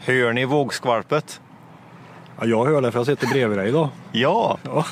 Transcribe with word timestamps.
Hör 0.00 0.32
ni 0.32 0.44
vågskvalpet? 0.44 1.40
Ja, 2.40 2.46
jag 2.46 2.64
hör 2.64 2.80
det 2.82 2.92
för 2.92 2.98
jag 2.98 3.06
sitter 3.06 3.26
bredvid 3.26 3.58
dig 3.58 3.68
idag. 3.68 3.88
Ja, 4.12 4.58
Ja. 4.62 4.84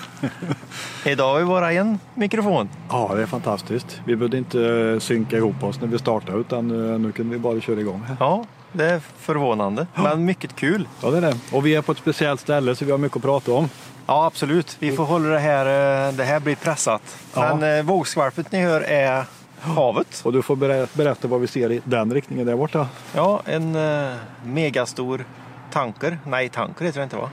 idag 1.04 1.32
har 1.32 1.38
vi 1.40 1.44
bara 1.44 1.72
en 1.72 1.98
mikrofon. 2.14 2.68
ja, 2.90 3.10
det 3.14 3.22
är 3.22 3.26
fantastiskt. 3.26 4.00
Vi 4.04 4.16
behövde 4.16 4.38
inte 4.38 4.60
eh, 4.94 4.98
synka 4.98 5.36
ihop 5.36 5.62
oss 5.62 5.80
när 5.80 5.88
vi 5.88 5.98
startade 5.98 6.38
utan 6.38 6.92
eh, 6.92 6.98
nu 6.98 7.12
kunde 7.12 7.32
vi 7.32 7.38
bara 7.38 7.60
köra 7.60 7.80
igång. 7.80 8.02
Ja, 8.20 8.44
det 8.72 8.84
är 8.84 9.00
förvånande, 9.18 9.86
men 9.94 10.24
mycket 10.24 10.56
kul. 10.56 10.88
Ja, 11.02 11.10
det 11.10 11.16
är 11.16 11.20
det. 11.20 11.36
Och 11.52 11.66
vi 11.66 11.74
är 11.74 11.82
på 11.82 11.92
ett 11.92 11.98
speciellt 11.98 12.40
ställe 12.40 12.76
så 12.76 12.84
vi 12.84 12.90
har 12.90 12.98
mycket 12.98 13.16
att 13.16 13.22
prata 13.22 13.52
om. 13.52 13.68
Ja, 14.06 14.26
absolut. 14.26 14.76
Vi 14.78 14.92
får 14.96 15.04
hålla 15.04 15.28
det 15.28 15.38
här. 15.38 15.66
eh, 16.08 16.14
Det 16.14 16.24
här 16.24 16.40
blir 16.40 16.54
pressat. 16.56 17.02
Men 17.34 17.86
vågskvalpet 17.86 18.52
ni 18.52 18.60
hör 18.62 18.80
är 18.80 19.24
havet. 19.62 20.20
Och 20.24 20.32
du 20.32 20.42
får 20.42 20.56
berä- 20.56 20.86
berätta 20.94 21.28
vad 21.28 21.40
vi 21.40 21.46
ser 21.46 21.72
i 21.72 21.80
den 21.84 22.14
riktningen 22.14 22.46
där 22.46 22.56
borta. 22.56 22.86
Ja, 23.14 23.42
en 23.44 23.76
eh, 23.76 24.12
megastor 24.44 25.24
tanker. 25.72 26.18
Nej, 26.26 26.48
tanker 26.48 26.84
heter 26.84 27.00
det 27.00 27.04
inte 27.04 27.16
va? 27.16 27.30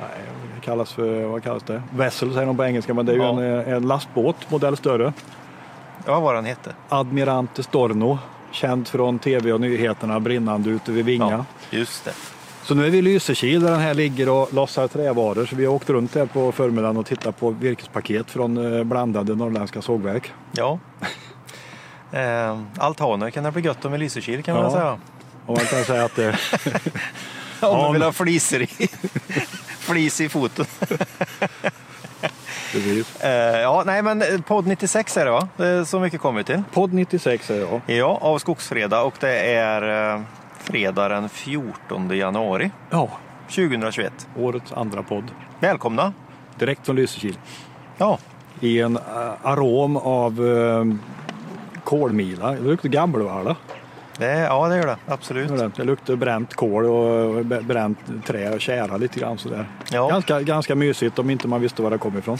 Nej, 0.00 0.20
det 0.54 0.60
kallas 0.60 0.92
för, 0.92 1.22
vad 1.24 1.42
kallas 1.42 1.62
det? 1.62 1.82
Vessel 1.90 2.32
säger 2.34 2.46
de 2.46 2.56
på 2.56 2.64
engelska, 2.64 2.94
men 2.94 3.06
det 3.06 3.12
är 3.12 3.16
ju 3.16 3.22
Ja. 3.22 3.42
en, 3.42 3.60
eh, 3.60 3.72
en 3.74 3.82
lastbåt, 3.88 4.50
modell 4.50 4.76
större. 4.76 5.12
Ja, 6.06 6.12
vad 6.12 6.22
var 6.22 6.34
den 6.34 6.44
hette? 6.44 6.72
Admirante 6.88 7.62
Storno, 7.62 8.18
känd 8.52 8.88
från 8.88 9.18
tv 9.18 9.52
och 9.52 9.60
nyheterna, 9.60 10.20
brinnande 10.20 10.70
ute 10.70 10.92
vid 10.92 11.04
Vinga. 11.04 11.30
Ja, 11.70 11.78
just 11.78 12.04
det. 12.04 12.12
Så 12.62 12.74
nu 12.74 12.86
är 12.86 12.90
vi 12.90 12.98
i 12.98 13.02
Lysekil 13.02 13.62
där 13.62 13.70
den 13.70 13.80
här 13.80 13.94
ligger 13.94 14.28
och 14.28 14.54
lossar 14.54 14.88
trävaror. 14.88 15.46
Så 15.46 15.56
vi 15.56 15.66
har 15.66 15.74
åkt 15.74 15.90
runt 15.90 16.14
här 16.14 16.26
på 16.26 16.52
förmiddagen 16.52 16.96
och 16.96 17.06
tittat 17.06 17.40
på 17.40 17.50
virkespaket 17.50 18.30
från 18.30 18.76
eh, 18.78 18.84
blandade 18.84 19.34
norrländska 19.34 19.82
sågverk. 19.82 20.32
Ja. 20.52 20.78
Eh, 22.12 22.58
altaner 22.78 23.30
kan 23.30 23.44
det 23.44 23.50
bli 23.52 23.62
gött 23.62 23.84
om 23.84 23.94
i 23.94 23.98
Lysekil 23.98 24.42
kan 24.42 24.54
man 24.54 24.64
Ja. 24.64 24.70
säga. 24.70 24.98
Och 25.46 25.56
man 25.56 25.66
kan 25.66 25.84
säga 25.84 26.04
att 26.04 26.16
det, 26.16 26.28
Om 27.60 27.68
Ja, 27.68 27.82
man 27.82 27.92
vill 27.92 28.02
ha 28.02 28.12
fliser 28.12 28.62
i. 28.62 28.66
Flis 29.78 30.20
i 30.20 30.28
foten. 30.28 30.66
Eh, 33.20 33.30
ja, 33.60 33.82
nej 33.86 34.02
men 34.02 34.22
eh, 34.22 34.40
podd 34.40 34.66
96 34.66 35.16
är 35.16 35.24
det 35.24 35.30
va? 35.30 35.48
Det 35.56 35.66
är 35.66 35.84
så 35.84 36.00
mycket 36.00 36.20
kommer 36.20 36.38
vi 36.38 36.44
till. 36.44 36.62
Podd 36.72 36.92
96 36.92 37.50
är 37.50 37.58
jag. 37.60 37.80
Ja, 37.86 38.18
av 38.20 38.38
Skogsfredag 38.38 39.06
och 39.06 39.14
det 39.20 39.54
är 39.54 40.14
eh, 40.14 40.20
fredag 40.58 41.08
den 41.08 41.28
14 41.28 42.10
januari 42.16 42.70
Ja, 42.90 43.08
2021. 43.48 44.28
årets 44.36 44.72
andra 44.72 45.02
podd. 45.02 45.24
Välkomna! 45.60 46.12
Direkt 46.58 46.86
från 46.86 46.96
Lysekil. 46.96 47.38
Ja, 47.98 48.18
I 48.60 48.80
en 48.80 48.96
eh, 48.96 49.02
arom 49.42 49.96
av 49.96 50.40
uh, 50.40 50.94
kolmila. 51.88 52.52
Det 52.52 52.60
luktar 52.60 52.88
gammelvalla. 52.88 53.56
det, 54.18 54.38
ja 54.38 54.68
det 54.68 54.76
gör 54.76 54.86
det 54.86 54.96
absolut. 55.06 55.48
Det 55.48 55.70
det 55.76 55.84
luktar 55.84 56.16
bränt 56.16 56.54
kol 56.54 56.84
och 56.84 57.44
bränt 57.44 57.98
trä 58.26 58.50
och 58.50 58.60
tjära 58.60 58.96
lite 58.96 59.20
grann 59.20 59.38
sådär. 59.38 59.66
Ja. 59.92 60.08
Ganska, 60.08 60.40
ganska 60.40 60.74
mysigt 60.74 61.18
om 61.18 61.30
inte 61.30 61.48
man 61.48 61.60
visste 61.60 61.82
var 61.82 61.90
det 61.90 61.98
kom 61.98 62.18
ifrån. 62.18 62.38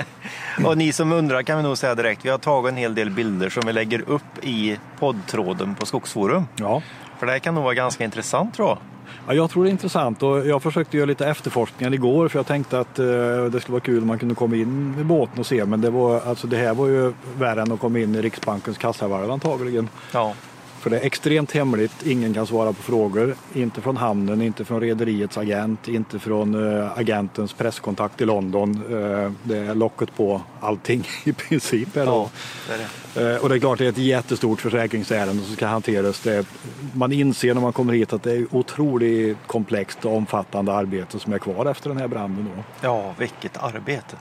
Och 0.64 0.78
ni 0.78 0.92
som 0.92 1.12
undrar 1.12 1.42
kan 1.42 1.56
vi 1.56 1.62
nog 1.62 1.78
säga 1.78 1.94
direkt, 1.94 2.24
vi 2.24 2.28
har 2.28 2.38
tagit 2.38 2.72
en 2.72 2.76
hel 2.76 2.94
del 2.94 3.10
bilder 3.10 3.48
som 3.48 3.62
vi 3.66 3.72
lägger 3.72 4.08
upp 4.08 4.44
i 4.44 4.78
poddtråden 4.98 5.74
på 5.74 5.86
Skogsforum. 5.86 6.46
Ja. 6.56 6.82
För 7.18 7.26
det 7.26 7.32
här 7.32 7.38
kan 7.38 7.54
nog 7.54 7.64
vara 7.64 7.74
ganska 7.74 8.04
intressant 8.04 8.54
tror 8.54 8.68
jag. 8.68 8.78
Ja, 9.26 9.34
jag 9.34 9.50
tror 9.50 9.64
det 9.64 9.70
är 9.70 9.72
intressant 9.72 10.22
och 10.22 10.46
jag 10.46 10.62
försökte 10.62 10.96
göra 10.96 11.06
lite 11.06 11.26
efterforskningar 11.26 11.94
igår 11.94 12.28
för 12.28 12.38
jag 12.38 12.46
tänkte 12.46 12.80
att 12.80 12.98
eh, 12.98 13.04
det 13.52 13.60
skulle 13.60 13.72
vara 13.72 13.80
kul 13.80 14.02
om 14.02 14.06
man 14.06 14.18
kunde 14.18 14.34
komma 14.34 14.56
in 14.56 14.94
i 15.00 15.04
båten 15.04 15.38
och 15.38 15.46
se 15.46 15.64
men 15.64 15.80
det, 15.80 15.90
var, 15.90 16.20
alltså, 16.20 16.46
det 16.46 16.56
här 16.56 16.74
var 16.74 16.86
ju 16.86 17.12
värre 17.38 17.62
än 17.62 17.72
att 17.72 17.80
komma 17.80 17.98
in 17.98 18.14
i 18.14 18.22
Riksbankens 18.22 18.78
kassavalv 18.78 19.30
antagligen. 19.30 19.88
Ja, 20.12 20.34
för 20.78 20.90
det 20.90 20.98
är 20.98 21.04
extremt 21.06 21.52
hemligt, 21.52 22.06
ingen 22.06 22.34
kan 22.34 22.46
svara 22.46 22.72
på 22.72 22.82
frågor. 22.82 23.34
Inte 23.54 23.80
från 23.80 23.96
hamnen, 23.96 24.42
inte 24.42 24.64
från 24.64 24.80
rederiets 24.80 25.38
agent, 25.38 25.88
inte 25.88 26.18
från 26.18 26.76
eh, 26.78 26.98
agentens 26.98 27.52
presskontakt 27.52 28.20
i 28.20 28.24
London. 28.24 28.70
Eh, 28.90 29.32
det 29.42 29.58
är 29.58 29.74
locket 29.74 30.16
på 30.16 30.40
allting 30.60 31.04
i 31.24 31.32
princip. 31.32 31.88
Ja 31.92 32.30
det 32.68 32.74
är 32.74 32.78
det. 32.78 33.34
Eh, 33.34 33.42
Och 33.42 33.48
det 33.48 33.54
är 33.54 33.58
klart 33.58 33.78
det 33.78 33.84
är 33.84 33.88
ett 33.88 33.98
jättestort 33.98 34.60
försäkringsärende 34.60 35.42
som 35.42 35.54
ska 35.56 35.66
hanteras. 35.66 36.20
Det 36.20 36.46
man 36.94 37.12
inser 37.12 37.54
när 37.54 37.60
man 37.60 37.72
kommer 37.72 37.92
hit 37.92 38.12
att 38.12 38.22
det 38.22 38.32
är 38.32 38.46
otroligt 38.50 39.36
komplext 39.46 40.04
och 40.04 40.16
omfattande 40.16 40.72
arbete 40.72 41.18
som 41.18 41.32
är 41.32 41.38
kvar 41.38 41.66
efter 41.66 41.88
den 41.88 41.98
här 41.98 42.08
branden. 42.08 42.48
Då. 42.56 42.62
Ja, 42.80 43.14
vilket 43.18 43.56
arbete. 43.56 44.16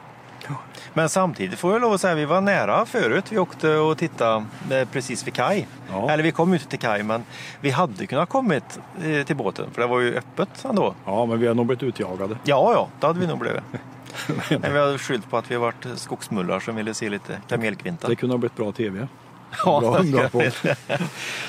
Men 0.93 1.09
samtidigt 1.09 1.59
får 1.59 1.73
jag 1.73 1.81
lov 1.81 1.93
att 1.93 2.01
säga, 2.01 2.15
vi 2.15 2.25
var 2.25 2.41
nära 2.41 2.85
förut. 2.85 3.25
Vi 3.29 3.37
åkte 3.37 3.75
och 3.75 3.97
tittade 3.97 4.45
eh, 4.71 4.87
precis 4.87 5.27
vid 5.27 5.33
kaj. 5.33 5.67
Ja. 5.89 6.11
Eller 6.11 6.23
vi 6.23 6.31
kom 6.31 6.53
inte 6.53 6.67
till 6.67 6.79
kaj, 6.79 7.03
men 7.03 7.23
vi 7.61 7.69
hade 7.69 8.07
kunnat 8.07 8.29
kommit 8.29 8.79
eh, 9.03 9.25
till 9.25 9.35
båten, 9.35 9.65
för 9.73 9.81
det 9.81 9.87
var 9.87 9.99
ju 9.99 10.15
öppet 10.15 10.65
ändå. 10.65 10.95
Ja, 11.05 11.25
men 11.25 11.39
vi 11.39 11.47
har 11.47 11.55
nog 11.55 11.65
blivit 11.65 11.83
utjagade. 11.83 12.37
Ja, 12.43 12.73
ja, 12.73 12.87
det 12.99 13.07
hade 13.07 13.19
vi 13.19 13.27
nog 13.27 13.39
blivit. 13.39 13.63
Men 14.49 14.73
vi 14.73 14.79
hade 14.79 14.97
skyllt 14.97 15.29
på 15.29 15.37
att 15.37 15.51
vi 15.51 15.55
har 15.55 15.61
varit 15.61 15.85
skogsmullar 15.95 16.59
som 16.59 16.75
ville 16.75 16.93
se 16.93 17.09
lite 17.09 17.41
kamelkvinta. 17.47 18.07
Det 18.07 18.15
kunde 18.15 18.33
ha 18.33 18.37
blivit 18.37 18.55
bra 18.55 18.71
tv. 18.71 19.07
Ja, 19.65 19.79
bra, 19.79 20.03
bra 20.03 20.29
podd. 20.29 20.51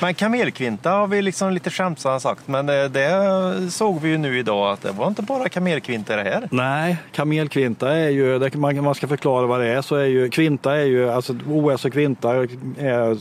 Men 0.01 0.15
kamelkvinta 0.15 0.91
har 0.91 1.07
vi 1.07 1.23
liksom 1.23 1.53
lite 1.53 1.71
skämtsamt 1.71 2.23
sagt, 2.23 2.49
men 2.49 2.67
det, 2.67 2.89
det 2.89 3.71
såg 3.71 4.01
vi 4.01 4.09
ju 4.09 4.19
nu 4.19 4.39
idag 4.39 4.73
att 4.73 4.83
det 4.83 4.91
var 4.93 5.09
inte 5.09 5.23
bara 5.23 5.49
kamelkvinta 5.49 6.17
det 6.17 6.23
här. 6.23 6.49
Nej, 6.51 6.97
kamelkvinta 7.13 7.93
är 7.97 8.09
ju, 8.09 8.39
det, 8.39 8.55
man, 8.55 8.85
man 8.85 8.95
ska 8.95 9.09
förklara 9.09 9.47
vad 9.47 9.61
det 9.61 9.67
är, 9.69 9.83
så 9.83 9.97
är 9.97 10.05
ju 10.05 10.31
kvinta 10.31 10.77
är 10.77 10.85
ju, 10.85 11.11
alltså 11.11 11.35
OS 11.49 11.85
och 11.85 11.93
kvinta 11.93 12.35
är 12.79 13.17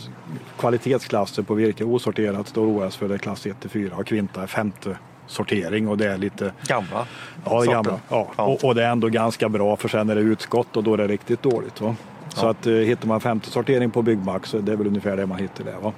kvalitetsklasser 0.59 1.43
på 1.43 1.53
virke. 1.53 1.83
Osorterat 1.83 2.47
står 2.47 2.65
OS 2.65 2.95
för 2.95 3.07
det 3.07 3.13
är 3.13 3.17
klass 3.17 3.45
1 3.45 3.59
till 3.61 3.69
4 3.69 3.95
och 3.95 4.07
kvinta 4.07 4.43
är 4.43 4.47
femte 4.47 4.97
sortering 5.27 5.87
och 5.87 5.97
det 5.97 6.11
är 6.11 6.17
lite 6.17 6.51
Gamla 6.67 7.07
Ja, 7.45 7.49
det 7.49 7.55
är 7.55 7.59
sorter. 7.59 7.71
gamla. 7.73 7.99
Ja. 8.09 8.27
Ja. 8.37 8.43
Och, 8.43 8.63
och 8.63 8.75
det 8.75 8.83
är 8.83 8.89
ändå 8.91 9.07
ganska 9.07 9.49
bra 9.49 9.75
för 9.75 9.87
sen 9.89 10.09
är 10.09 10.15
det 10.15 10.21
utskott 10.21 10.77
och 10.77 10.83
då 10.83 10.93
är 10.93 10.97
det 10.97 11.07
riktigt 11.07 11.43
dåligt. 11.43 11.81
Va? 11.81 11.95
Så 12.37 12.49
att 12.49 12.67
eh, 12.67 12.73
hittar 12.73 13.07
man 13.07 13.19
femte 13.21 13.49
sortering 13.49 13.91
på 13.91 14.01
Byggmax 14.01 14.49
så 14.49 14.57
det 14.59 14.71
är 14.71 14.75
väl 14.75 14.87
ungefär 14.87 15.17
det 15.17 15.25
man 15.25 15.37
hittar 15.37 15.63
där. 15.63 15.75
Va? 15.81 15.93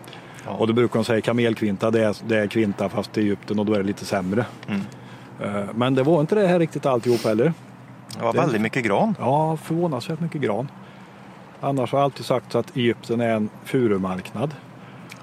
Ja. 0.46 0.52
Och 0.52 0.68
då 0.68 0.74
brukar 0.74 1.00
de 1.00 1.06
säga 1.06 1.22
kamelkvinta, 1.22 1.92
det 1.92 2.04
är, 2.04 2.16
det 2.28 2.38
är 2.38 2.48
kvinta 2.48 2.90
fast 2.90 3.18
i 3.18 3.22
Egypten 3.22 3.60
och 3.60 3.66
då 3.66 3.74
är 3.74 3.78
det 3.78 3.84
lite 3.84 4.06
sämre. 4.06 4.46
Mm. 4.68 4.82
Eh, 5.40 5.66
Men 5.76 5.96
det 5.96 6.04
var 6.04 6.20
inte 6.22 6.36
det 6.36 6.48
här 6.48 6.60
riktigt 6.60 6.86
alltihop 6.86 7.24
heller. 7.26 7.54
Det 8.18 8.24
var 8.24 8.34
väldigt 8.34 8.62
mycket 8.62 8.84
gran. 8.86 9.16
Ja, 9.20 9.58
förvånansvärt 9.58 10.20
mycket 10.20 10.42
gran. 10.42 10.68
Annars 11.62 11.92
har 11.92 12.00
jag 12.00 12.04
alltid 12.04 12.26
sagt 12.26 12.56
att 12.56 12.78
Egypten 12.78 13.22
är 13.22 13.30
en 13.30 13.50
furumarknad. 13.66 14.56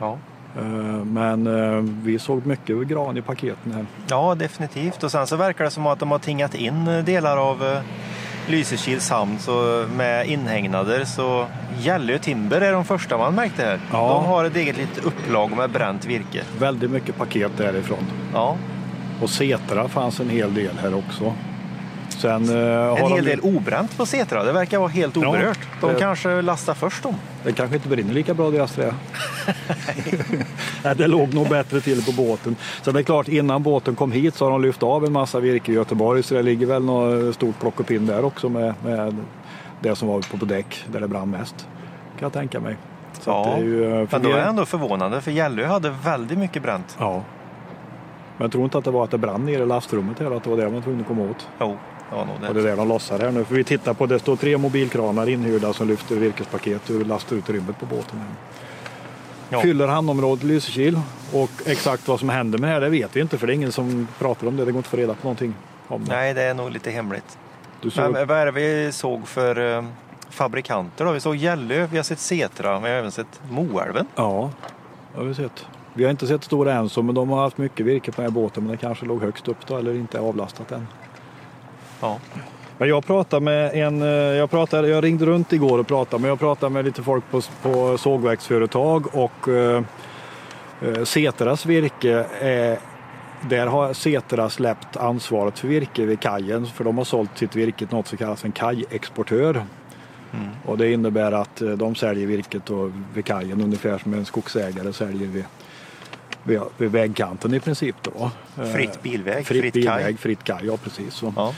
Ja. 0.00 0.18
Eh, 0.56 0.62
Men 1.04 1.46
eh, 1.46 1.84
vi 2.02 2.18
såg 2.18 2.46
mycket 2.46 2.88
gran 2.88 3.16
i 3.16 3.22
paketen 3.22 3.72
här. 3.72 3.86
ja, 4.08 4.34
definitivt. 4.34 5.02
Och 5.02 5.10
sen 5.10 5.26
så 5.26 5.36
verkar 5.36 5.64
det 5.64 5.70
som 5.70 5.86
att 5.86 5.98
de 5.98 6.10
har 6.10 6.18
tingat 6.18 6.54
in 6.54 6.88
eh, 6.88 7.04
delar 7.04 7.36
av 7.36 7.80
Lysekils 8.48 9.10
hamn 9.10 9.38
så 9.38 9.86
med 9.96 10.26
inhägnader. 10.26 11.04
Så 11.04 11.46
Gällö 11.78 12.18
Timber 12.18 12.60
är 12.60 12.72
de 12.72 12.84
första 12.84 13.18
man 13.18 13.34
märkte 13.34 13.62
här. 13.62 13.80
Ja. 13.92 14.08
De 14.08 14.24
har 14.24 14.44
ett 14.44 14.56
eget 14.56 14.76
litet 14.76 15.04
upplag 15.04 15.56
med 15.56 15.70
bränt 15.70 16.04
virke. 16.04 16.42
Väldigt 16.58 16.90
mycket 16.90 17.16
paket 17.16 17.50
därifrån. 17.56 18.04
Ja. 18.34 18.56
Och 19.22 19.30
Setra 19.30 19.88
fanns 19.88 20.20
en 20.20 20.30
hel 20.30 20.54
del 20.54 20.78
här 20.78 20.94
också. 20.94 21.34
Sen, 22.16 22.48
eh, 22.48 22.88
En 22.88 22.94
de, 22.94 23.12
hel 23.12 23.24
del 23.24 23.40
obränt 23.40 23.96
på 23.96 24.06
Setra. 24.06 24.44
Det 24.44 24.52
verkar 24.52 24.78
vara 24.78 24.88
helt 24.88 25.16
Ja, 25.16 25.28
oberört. 25.28 25.58
De 25.80 25.92
det- 25.92 25.98
kanske 25.98 26.42
lastar 26.42 26.74
först 26.74 27.02
dem. 27.02 27.14
Det 27.44 27.52
kanske 27.52 27.76
inte 27.76 27.88
brinner 27.88 28.12
lika 28.14 28.34
bra 28.34 28.50
deras 28.50 28.72
trä. 28.72 28.92
Nej, 30.84 30.94
det 30.96 31.06
låg 31.06 31.34
nog 31.34 31.48
bättre 31.48 31.80
till 31.80 32.04
på 32.04 32.12
båten. 32.12 32.56
Så 32.82 32.92
det 32.92 32.98
är 33.00 33.02
klart, 33.02 33.28
innan 33.28 33.62
båten 33.62 33.94
kom 33.94 34.12
hit 34.12 34.34
så 34.34 34.44
har 34.44 34.50
de 34.50 34.62
lyft 34.62 34.82
av 34.82 35.04
en 35.04 35.12
massa 35.12 35.40
virke 35.40 35.72
i 35.72 35.74
Göteborg. 35.74 36.22
Så 36.22 36.34
det 36.34 36.42
ligger 36.42 36.66
väl 36.66 36.84
något 36.84 37.34
stort 37.34 37.60
plock 37.60 37.80
och 37.80 37.86
pinn 37.86 38.06
där 38.06 38.24
också 38.24 38.48
med, 38.48 38.74
med 38.84 39.16
det 39.80 39.96
som 39.96 40.08
var 40.08 40.20
på, 40.30 40.38
på 40.38 40.44
däck 40.44 40.84
där 40.92 41.00
det 41.00 41.08
brann 41.08 41.30
mest. 41.30 41.54
Kan 42.18 42.26
jag 42.26 42.32
tänka 42.32 42.60
mig. 42.60 42.76
Så 43.20 43.30
Ja, 43.30 43.44
det 43.56 43.62
är 43.62 43.64
ju, 43.64 44.06
för 44.06 44.18
Men 44.18 44.22
då 44.22 44.30
är 44.30 44.36
det 44.36 44.42
ändå 44.42 44.64
förvånande 44.66 45.20
för 45.20 45.30
Gällö 45.30 45.66
hade 45.66 45.90
väldigt 46.04 46.38
mycket 46.38 46.62
bränt. 46.62 46.96
Ja. 46.98 47.12
Men 48.38 48.44
jag 48.44 48.52
tror 48.52 48.64
inte 48.64 48.78
att 48.78 48.84
det 48.84 48.90
var 48.90 49.04
att 49.04 49.10
det 49.10 49.18
brann 49.18 49.46
nere 49.46 49.62
i 49.62 49.66
lastrummet 49.66 50.18
här, 50.18 50.36
att 50.36 50.44
det 50.44 50.50
var 50.50 50.56
det 50.56 50.64
man 50.64 50.74
var 50.74 50.80
tvungen 50.82 51.00
att 51.00 51.06
komma 51.08 51.22
åt. 51.22 51.48
Jo, 51.60 51.76
det 52.10 52.16
var 52.16 52.24
nog 52.24 52.34
Och 52.48 52.54
det 52.54 52.62
det. 52.62 52.68
är 52.68 52.70
det 52.70 52.76
de 52.76 52.88
lossar 52.88 53.18
här 53.18 53.30
nu. 53.30 53.44
För 53.44 53.54
vi 53.54 53.64
tittar 53.64 53.94
på, 53.94 54.06
det 54.06 54.18
står 54.18 54.36
tre 54.36 54.58
mobilkranar 54.58 55.28
inhyrda 55.28 55.72
som 55.72 55.88
lyfter 55.88 56.16
virkespaket 56.16 56.90
ur 56.90 57.04
lastutrymmet 57.04 57.80
på 57.80 57.86
båten. 57.86 58.20
Ja. 59.48 59.60
Fyller 59.60 59.86
hamnområdet 59.88 60.44
Lysekil. 60.44 61.00
Och 61.32 61.50
exakt 61.66 62.08
vad 62.08 62.20
som 62.20 62.28
händer 62.28 62.58
med 62.58 62.68
det 62.70 62.74
här, 62.74 62.80
det 62.80 62.88
vet 62.88 63.16
vi 63.16 63.20
inte 63.20 63.38
för 63.38 63.46
det 63.46 63.52
är 63.52 63.54
ingen 63.54 63.72
som 63.72 64.08
pratar 64.18 64.46
om 64.46 64.56
det. 64.56 64.64
Det 64.64 64.72
går 64.72 64.78
inte 64.78 64.86
att 64.86 64.90
få 64.90 64.96
reda 64.96 65.14
på 65.14 65.22
någonting 65.22 65.54
om 65.88 66.04
det. 66.04 66.12
Nej, 66.12 66.34
det 66.34 66.42
är 66.42 66.54
nog 66.54 66.70
lite 66.70 66.90
hemligt. 66.90 67.38
Du 67.80 67.90
såg, 67.90 68.12
Men 68.12 68.26
vad 68.26 68.38
är 68.38 68.46
det 68.46 68.52
vi 68.52 68.92
såg 68.92 69.28
för 69.28 69.76
eh, 69.78 69.84
fabrikanter 70.30 71.04
då? 71.04 71.12
Vi 71.12 71.20
såg 71.20 71.36
Gällö, 71.36 71.86
vi 71.90 71.96
har 71.96 72.04
sett 72.04 72.18
Setra, 72.18 72.78
vi 72.80 72.88
har 72.88 72.96
även 72.96 73.10
sett 73.12 73.40
Moälven. 73.50 74.06
Ja, 74.14 74.50
det 75.12 75.18
har 75.20 75.26
vi 75.26 75.34
sett. 75.34 75.66
Vi 75.94 76.04
har 76.04 76.10
inte 76.10 76.26
sett 76.26 76.44
Stora 76.44 76.72
Enso 76.74 77.02
men 77.02 77.14
de 77.14 77.30
har 77.30 77.40
haft 77.42 77.58
mycket 77.58 77.86
virke 77.86 78.12
på 78.12 78.22
den 78.22 78.30
här 78.30 78.34
båten 78.34 78.62
men 78.62 78.70
det 78.72 78.76
kanske 78.78 79.06
låg 79.06 79.22
högst 79.22 79.48
upp 79.48 79.66
då 79.66 79.76
eller 79.76 79.94
inte 79.94 80.20
avlastat 80.20 80.72
än. 80.72 80.86
Ja. 82.00 82.18
Men 82.78 82.88
jag 82.88 83.06
pratade 83.06 83.44
med 83.44 83.74
en, 83.74 84.02
eh, 84.02 84.08
jag, 84.08 84.50
pratade, 84.50 84.88
jag 84.88 85.04
ringde 85.04 85.26
runt 85.26 85.52
igår 85.52 85.78
och 85.78 85.86
pratade 85.86 86.20
men 86.20 86.28
jag 86.28 86.38
pratade 86.38 86.72
med 86.72 86.84
lite 86.84 87.02
folk 87.02 87.24
på, 87.30 87.40
på 87.62 87.98
sågverksföretag 87.98 89.06
och 89.14 89.48
eh, 89.48 89.82
eh, 90.82 91.04
Setras 91.04 91.66
virke 91.66 92.26
är 92.40 92.78
där 93.48 93.66
har 93.66 93.92
Setra 93.92 94.50
släppt 94.50 94.96
ansvaret 94.96 95.58
för 95.58 95.68
virke 95.68 96.06
vid 96.06 96.20
kajen 96.20 96.66
för 96.66 96.84
de 96.84 96.98
har 96.98 97.04
sålt 97.04 97.38
sitt 97.38 97.56
virke 97.56 97.86
till 97.86 97.96
något 97.96 98.06
som 98.06 98.18
kallas 98.18 98.44
en 98.44 98.52
kajexportör. 98.52 99.50
Mm. 100.32 100.48
Och 100.64 100.78
det 100.78 100.92
innebär 100.92 101.32
att 101.32 101.62
eh, 101.62 101.70
de 101.70 101.94
säljer 101.94 102.26
virket 102.26 102.70
vid 103.14 103.24
kajen 103.24 103.60
ungefär 103.60 103.98
som 103.98 104.14
en 104.14 104.24
skogsägare 104.24 104.92
säljer 104.92 105.28
vid, 105.28 105.44
vid, 106.46 106.60
vid 106.78 106.90
vägkanten 106.90 107.54
i 107.54 107.60
princip. 107.60 107.96
Då. 108.02 108.30
Fritt 108.74 109.02
bilväg, 109.02 109.46
fritt, 109.46 109.62
fritt 109.62 109.74
bilväg, 109.74 110.04
kaj. 110.04 110.16
fritt 110.16 110.44
kaj, 110.44 110.66
ja 110.66 110.76
precis. 110.76 111.22
Ja. 111.36 111.54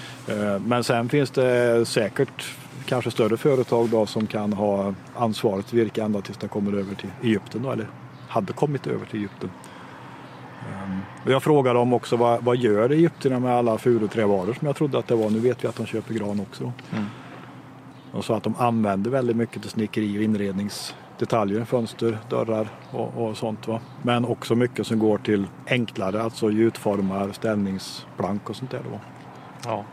Men 0.66 0.84
sen 0.84 1.08
finns 1.08 1.30
det 1.30 1.84
säkert 1.88 2.54
kanske 2.86 3.10
större 3.10 3.36
företag 3.36 3.88
då 3.88 4.06
som 4.06 4.26
kan 4.26 4.52
ha 4.52 4.94
ansvaret 5.16 5.66
för 5.66 5.76
virke 5.76 6.02
ända 6.02 6.20
tills 6.20 6.38
det 6.38 6.48
kommer 6.48 6.72
över 6.72 6.94
till 6.94 7.10
Egypten 7.22 7.62
då, 7.62 7.70
eller 7.70 7.88
hade 8.28 8.52
kommit 8.52 8.86
över 8.86 9.06
till 9.06 9.18
Egypten. 9.18 9.50
Um, 10.84 11.00
jag 11.32 11.42
frågade 11.42 11.78
dem 11.78 11.92
också 11.92 12.16
vad, 12.16 12.44
vad 12.44 12.56
gör 12.56 12.90
egyptierna 12.90 13.40
med 13.40 13.52
alla 13.52 13.78
furuträvaror 13.78 14.54
som 14.58 14.66
jag 14.66 14.76
trodde 14.76 14.98
att 14.98 15.08
det 15.08 15.14
var. 15.14 15.30
Nu 15.30 15.38
vet 15.38 15.64
vi 15.64 15.68
att 15.68 15.76
de 15.76 15.86
köper 15.86 16.14
gran 16.14 16.40
också. 16.40 16.72
Mm. 16.92 17.04
Och 18.12 18.24
så 18.24 18.34
att 18.34 18.42
de 18.42 18.56
använder 18.58 19.10
väldigt 19.10 19.36
mycket 19.36 19.62
till 19.62 19.70
snickeri 19.70 20.18
och 20.18 20.22
inredningsdetaljer, 21.18 21.64
fönster, 21.64 22.18
dörrar 22.28 22.68
och, 22.90 23.28
och 23.28 23.36
sånt. 23.36 23.68
Va? 23.68 23.80
Men 24.02 24.24
också 24.24 24.54
mycket 24.54 24.86
som 24.86 24.98
går 24.98 25.18
till 25.18 25.46
enklare, 25.66 26.22
alltså 26.22 26.50
gjutformar, 26.50 27.32
ställningsplank 27.32 28.50
och 28.50 28.56
sånt 28.56 28.70
där. 28.70 28.80
Då. 28.90 29.00
Ja. 29.64 29.84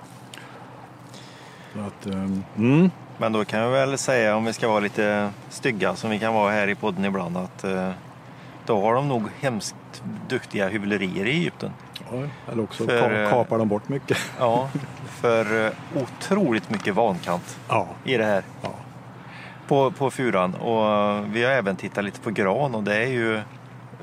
Att, 1.87 2.07
um, 2.07 2.43
mm. 2.57 2.91
Men 3.17 3.33
då 3.33 3.45
kan 3.45 3.59
jag 3.59 3.71
väl 3.71 3.97
säga, 3.97 4.35
om 4.35 4.45
vi 4.45 4.53
ska 4.53 4.67
vara 4.67 4.79
lite 4.79 5.31
stygga 5.49 5.95
som 5.95 6.09
vi 6.09 6.19
kan 6.19 6.33
vara 6.33 6.51
här 6.51 6.67
i 6.67 6.75
podden 6.75 7.05
ibland, 7.05 7.37
att 7.37 7.63
uh, 7.65 7.91
då 8.65 8.81
har 8.81 8.95
de 8.95 9.07
nog 9.07 9.23
hemskt 9.39 9.75
duktiga 10.29 10.69
hyvlerier 10.69 11.25
i 11.25 11.31
Egypten. 11.31 11.71
Ja, 12.11 12.51
eller 12.51 12.63
också 12.63 12.85
för, 12.85 13.23
eh, 13.23 13.29
kapar 13.29 13.57
de 13.57 13.67
bort 13.67 13.89
mycket. 13.89 14.17
Ja, 14.39 14.69
för 15.07 15.65
uh, 15.65 15.71
otroligt 15.95 16.69
mycket 16.69 16.95
vankant 16.95 17.59
ja. 17.69 17.87
i 18.03 18.17
det 18.17 18.25
här. 18.25 18.43
Ja. 18.61 18.69
På, 19.67 19.91
på 19.91 20.11
furan. 20.11 20.53
Och 20.53 20.85
vi 21.35 21.43
har 21.43 21.51
även 21.51 21.75
tittat 21.75 22.03
lite 22.03 22.19
på 22.19 22.31
gran 22.31 22.75
och 22.75 22.83
det 22.83 22.95
är 22.95 23.07
ju 23.07 23.41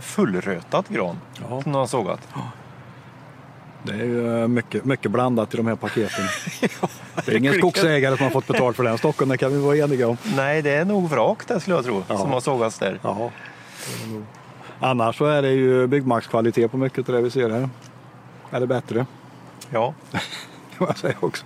fullrötat 0.01 0.89
gran 0.89 1.17
ja. 1.41 1.63
som 1.63 1.73
de 1.73 1.79
har 1.79 1.87
sågat. 1.87 2.29
Det 3.83 3.93
är 3.93 4.05
ju 4.05 4.49
mycket, 4.49 4.85
mycket 4.85 5.11
blandat 5.11 5.55
i 5.55 5.57
de 5.57 5.67
här 5.67 5.77
paketen. 5.77 6.25
ja, 6.61 6.89
det 7.25 7.33
är 7.33 7.37
ingen 7.37 7.55
skogsägare 7.55 8.17
som 8.17 8.25
har 8.25 8.31
fått 8.31 8.47
betalt 8.47 8.77
för 8.77 8.85
den 8.85 8.99
stocken, 8.99 9.29
det 9.29 9.39
kan 9.39 9.53
vi 9.53 9.59
vara 9.59 9.77
eniga 9.77 10.09
om. 10.09 10.17
Nej, 10.37 10.63
det 10.63 10.71
är 10.71 10.85
nog 10.85 11.09
vrak 11.09 11.47
det 11.47 11.61
skulle 11.61 11.77
jag 11.77 11.85
tro, 11.85 12.03
ja. 12.09 12.19
som 12.19 12.31
har 12.31 12.41
sågats 12.41 12.79
där. 12.79 12.99
Ja, 13.03 13.31
Annars 14.81 15.17
så 15.17 15.25
är 15.25 15.43
det 15.43 15.51
ju 15.51 15.87
byggmarkskvalitet 15.87 16.71
på 16.71 16.77
mycket 16.77 17.09
av 17.09 17.15
det 17.15 17.21
vi 17.21 17.31
ser 17.31 17.51
här. 17.51 17.69
Eller 18.51 18.67
bättre. 18.67 19.07
Ja. 19.71 19.95
kan 20.79 20.87
man 20.87 20.95
säga 20.95 21.15
också. 21.21 21.45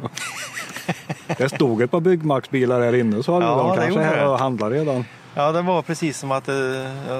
Det 1.38 1.49
stod 1.49 1.83
ett 1.83 1.91
par 1.91 2.00
byggmarksbilar 2.00 2.81
här 2.81 2.94
inne 2.94 3.23
så 3.23 3.33
ja, 3.33 3.38
de 3.38 3.77
kanske 3.77 4.00
här 4.00 4.29
och 4.29 4.38
handlar 4.38 4.71
redan. 4.71 5.05
Ja, 5.35 5.53
det 5.53 5.62
var 5.62 5.83
precis 5.83 6.19
som 6.19 6.33
att 6.33 6.49
eh, 6.49 6.56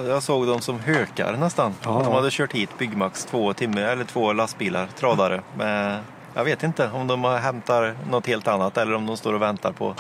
jag 0.09 0.23
såg 0.23 0.47
dem 0.47 0.61
som 0.61 0.81
hökar 0.81 1.37
nästan. 1.37 1.75
Ja. 1.83 1.99
Att 1.99 2.05
de 2.05 2.15
hade 2.15 2.29
kört 2.31 2.53
hit 2.53 2.79
Byggmax 2.79 3.25
två 3.25 3.53
timmar 3.53 3.81
eller 3.81 4.05
två 4.05 4.33
lastbilar, 4.33 4.89
tradare. 4.99 5.43
Med, 5.57 6.01
jag 6.35 6.45
vet 6.45 6.63
inte 6.63 6.91
om 6.91 7.07
de 7.07 7.25
hämtar 7.25 7.95
något 8.11 8.27
helt 8.27 8.49
annat 8.49 8.77
eller 8.77 8.95
om 8.95 9.07
de 9.07 9.17
står 9.17 9.33
och 9.33 9.43
väntar 9.43 9.73
på 9.73 9.95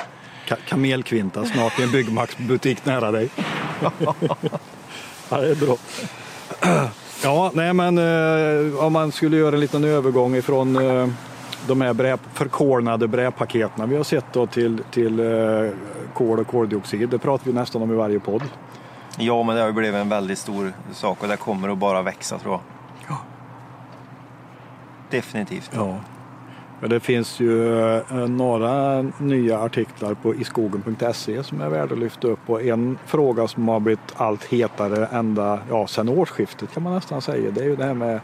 Ka 0.48 0.56
kamelkvinta 0.68 1.44
snart 1.44 1.80
i 1.80 1.82
en 1.82 1.92
Byggmax-butik 1.92 2.84
nära 2.84 3.10
dig. 3.10 3.28
ja, 3.98 4.14
det 5.30 5.50
är 5.50 5.66
bra. 5.66 5.76
Ja, 7.22 7.50
nej 7.54 7.72
men 7.72 7.98
eh, 7.98 8.84
om 8.84 8.92
man 8.92 9.12
skulle 9.12 9.36
göra 9.36 9.54
en 9.54 9.60
liten 9.60 9.84
övergång 9.84 10.36
ifrån 10.36 10.76
eh, 10.76 11.08
de 11.66 11.80
här 11.80 11.94
brä, 11.94 12.18
förkolnade 12.32 13.08
bräpaketen 13.08 13.90
vi 13.90 13.96
har 13.96 14.04
sett 14.04 14.32
då 14.32 14.46
till, 14.46 14.82
till 14.90 15.20
eh, 15.20 15.70
kol 16.14 16.38
och 16.38 16.46
koldioxid. 16.46 17.08
Det 17.08 17.18
pratar 17.18 17.46
vi 17.46 17.52
nästan 17.52 17.82
om 17.82 17.92
i 17.92 17.94
varje 17.94 18.20
podd. 18.20 18.42
Ja, 19.18 19.42
men 19.42 19.56
det 19.56 19.62
har 19.62 19.72
blivit 19.72 19.94
en 19.94 20.08
väldigt 20.08 20.38
stor 20.38 20.72
sak 20.92 21.22
och 21.22 21.28
det 21.28 21.36
kommer 21.36 21.68
att 21.68 21.78
bara 21.78 22.02
växa 22.02 22.38
tror 22.38 22.52
jag. 22.52 22.60
Ja. 23.08 23.18
Definitivt. 25.10 25.70
Ja. 25.74 26.00
Det 26.80 27.00
finns 27.00 27.40
ju 27.40 27.80
eh, 27.96 28.16
några 28.28 29.02
nya 29.18 29.58
artiklar 29.58 30.14
på 30.14 30.34
iskogen.se 30.34 31.42
som 31.42 31.60
är 31.60 31.68
värda 31.68 31.92
att 31.94 31.98
lyfta 31.98 32.28
upp 32.28 32.50
och 32.50 32.62
en 32.62 32.98
fråga 33.06 33.48
som 33.48 33.68
har 33.68 33.80
blivit 33.80 34.12
allt 34.16 34.44
hetare 34.44 35.06
ända 35.06 35.60
ja, 35.70 35.86
sedan 35.86 36.08
årsskiftet 36.08 36.72
kan 36.74 36.82
man 36.82 36.94
nästan 36.94 37.22
säga. 37.22 37.50
Det 37.50 37.60
är 37.60 37.64
ju 37.64 37.76
det 37.76 37.84
här 37.84 37.94
med 37.94 38.14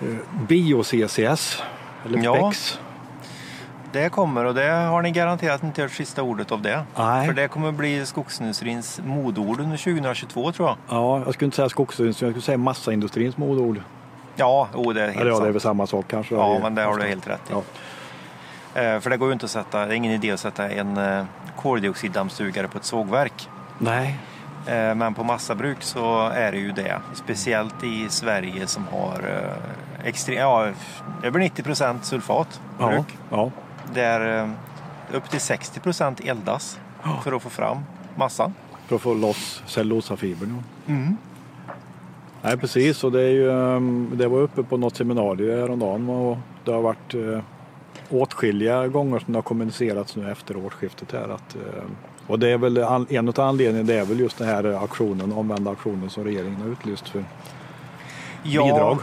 eh, 0.00 0.16
bio-CCS 0.48 1.62
eller 2.04 2.24
ja. 2.24 2.48
BEX. 2.48 2.78
Det 3.92 4.08
kommer 4.08 4.44
och 4.44 4.54
det 4.54 4.70
har 4.70 5.02
ni 5.02 5.10
garanterat 5.10 5.62
inte 5.62 5.82
hört 5.82 5.92
sista 5.92 6.22
ordet 6.22 6.52
av 6.52 6.62
det. 6.62 6.84
Nej. 6.96 7.26
För 7.26 7.34
det 7.34 7.48
kommer 7.48 7.72
bli 7.72 8.06
skogsindustrins 8.06 9.00
modord 9.04 9.60
under 9.60 9.76
2022 9.76 10.52
tror 10.52 10.68
jag. 10.68 10.76
Ja, 10.88 11.22
jag 11.24 11.34
skulle 11.34 11.46
inte 11.46 11.56
säga 11.56 11.68
skogsindustrin, 11.68 12.26
jag 12.26 12.32
skulle 12.32 12.44
säga 12.44 12.58
massaindustrins 12.58 13.36
modord. 13.36 13.80
Ja, 14.36 14.68
oh, 14.74 14.94
det 14.94 15.02
är 15.02 15.06
helt 15.06 15.20
Eller, 15.20 15.30
ja, 15.30 15.40
det 15.40 15.48
är 15.48 15.52
väl 15.52 15.60
samma 15.60 15.86
sak 15.86 16.04
kanske. 16.08 16.34
Ja, 16.34 16.58
men 16.62 16.74
det 16.74 16.82
har 16.82 16.96
du 16.96 17.06
helt 17.06 17.28
rätt 17.28 17.50
i. 17.50 17.52
Ja. 17.52 17.62
Eh, 18.80 19.00
för 19.00 19.10
det 19.10 19.16
går 19.16 19.28
ju 19.28 19.32
inte 19.32 19.44
att 19.44 19.50
sätta, 19.50 19.86
det 19.86 19.94
är 19.94 19.96
ingen 19.96 20.12
idé 20.12 20.30
att 20.30 20.40
sätta 20.40 20.70
en 20.70 20.96
eh, 20.96 21.24
koldioxiddammsugare 21.56 22.68
på 22.68 22.78
ett 22.78 22.84
sågverk. 22.84 23.48
Nej. 23.78 24.18
Eh, 24.66 24.94
men 24.94 25.14
på 25.14 25.24
massabruk 25.24 25.82
så 25.82 26.28
är 26.28 26.52
det 26.52 26.58
ju 26.58 26.72
det. 26.72 26.98
Speciellt 27.14 27.84
i 27.84 28.06
Sverige 28.08 28.66
som 28.66 28.86
har 28.86 29.40
extre, 30.04 30.34
ja, 30.34 30.72
över 31.22 31.38
90 31.38 31.62
procent 31.62 32.04
sulfatbruk. 32.04 32.58
Ja, 32.78 33.04
ja. 33.30 33.50
Där 33.94 34.50
upp 35.12 35.30
till 35.30 35.40
60 35.40 35.80
procent 35.80 36.20
eldas 36.20 36.78
ja. 37.02 37.20
för 37.24 37.32
att 37.32 37.42
få 37.42 37.50
fram 37.50 37.78
massan. 38.16 38.54
För 38.86 38.96
att 38.96 39.02
få 39.02 39.14
loss 39.14 39.62
cellulosafibern. 39.66 40.62
Mm. 40.86 41.16
Nej 42.42 42.56
precis 42.56 43.04
och 43.04 43.12
det, 43.12 43.22
är 43.22 43.30
ju, 43.30 43.50
ehm, 43.50 44.10
det 44.14 44.28
var 44.28 44.38
uppe 44.38 44.62
på 44.62 44.76
något 44.76 44.96
seminarium 44.96 45.60
häromdagen 45.60 46.08
och 46.08 46.38
det 46.64 46.72
har 46.72 46.82
varit 46.82 47.14
eh, 47.14 47.40
åtskilliga 48.10 48.88
gånger 48.88 49.18
som 49.18 49.32
det 49.32 49.36
har 49.36 49.42
kommunicerats 49.42 50.16
nu 50.16 50.30
efter 50.30 50.56
årsskiftet 50.56 51.12
här. 51.12 51.28
Att, 51.28 51.54
eh, 51.54 51.84
och 52.26 52.38
det 52.38 52.48
är 52.48 52.58
väl 52.58 52.76
en 53.08 53.28
av 53.28 53.40
anledningarna 53.40 53.86
det 53.86 53.94
är 53.94 54.04
väl 54.04 54.20
just 54.20 54.38
den 54.38 54.48
här 54.48 54.84
aktionen, 54.84 55.32
omvända 55.32 55.70
aktionen 55.70 56.10
som 56.10 56.24
regeringen 56.24 56.60
har 56.60 56.68
utlyst 56.68 57.08
för 57.08 57.24
ja, 58.42 58.64
bidrag. 58.64 58.98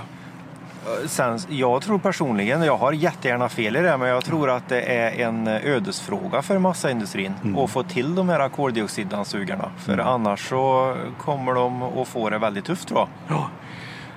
Sen, 1.06 1.40
jag 1.50 1.82
tror 1.82 2.00
personligen, 2.00 2.64
jag 2.64 2.78
har 2.78 2.92
jättegärna 2.92 3.50
fel 3.50 3.76
i 3.76 3.82
det, 3.82 3.98
men 3.98 4.08
jag 4.08 4.24
tror 4.24 4.50
att 4.50 4.70
det 4.70 4.82
är 4.82 5.28
en 5.28 5.48
ödesfråga 5.48 6.42
för 6.42 6.60
massaindustrin 6.60 7.34
mm. 7.44 7.58
att 7.58 7.70
få 7.70 7.84
till 7.84 8.16
de 8.16 8.30
här 8.30 8.50
koldioxiddammsugarna. 8.50 9.72
För 9.78 9.94
mm. 9.94 10.08
annars 10.08 10.50
så 10.50 10.96
kommer 11.18 11.54
de 11.54 11.84
att 11.84 12.08
få 12.08 12.30
det 12.30 12.38
väldigt 12.38 12.66
tufft 12.66 12.88
tror 12.88 13.00
jag. 13.00 13.38
Ja. 13.38 13.50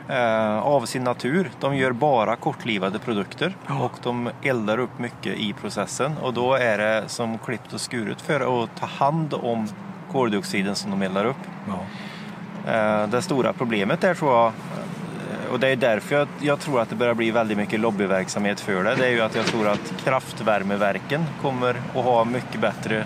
Eh, 0.08 0.58
av 0.58 0.86
sin 0.86 1.04
natur. 1.04 1.50
De 1.60 1.76
gör 1.76 1.92
bara 1.92 2.36
kortlivade 2.36 2.98
produkter 2.98 3.56
ja. 3.66 3.78
och 3.84 3.92
de 4.02 4.30
eldar 4.42 4.78
upp 4.78 4.98
mycket 4.98 5.38
i 5.38 5.52
processen 5.52 6.18
och 6.22 6.34
då 6.34 6.54
är 6.54 6.78
det 6.78 7.04
som 7.06 7.38
klippt 7.38 7.72
och 7.72 7.80
skuret 7.80 8.20
för 8.20 8.64
att 8.64 8.76
ta 8.76 8.86
hand 8.86 9.34
om 9.34 9.68
koldioxiden 10.12 10.74
som 10.74 10.90
de 10.90 11.02
eldar 11.02 11.24
upp. 11.24 11.36
Ja. 11.66 11.78
Eh, 12.72 13.08
det 13.08 13.22
stora 13.22 13.52
problemet 13.52 14.04
är 14.04 14.14
tror 14.14 14.32
jag 14.32 14.52
och 15.50 15.60
det 15.60 15.68
är 15.68 15.76
därför 15.76 16.16
jag, 16.16 16.28
jag, 16.40 16.60
tror 16.60 16.80
att 16.80 16.88
det 16.88 16.94
börjar 16.94 17.14
bli 17.14 17.30
väldigt 17.30 17.58
mycket 17.58 17.80
lobbyverksamhet 17.80 18.60
för 18.60 18.84
det. 18.84 18.94
Det 18.94 19.06
är 19.06 19.10
ju 19.10 19.20
att 19.20 19.34
jag 19.34 19.46
tror 19.46 19.68
att 19.68 19.94
kraftvärmeverken 20.04 21.24
kommer 21.42 21.70
att 21.70 22.04
ha 22.04 22.24
mycket 22.24 22.60
bättre 22.60 23.04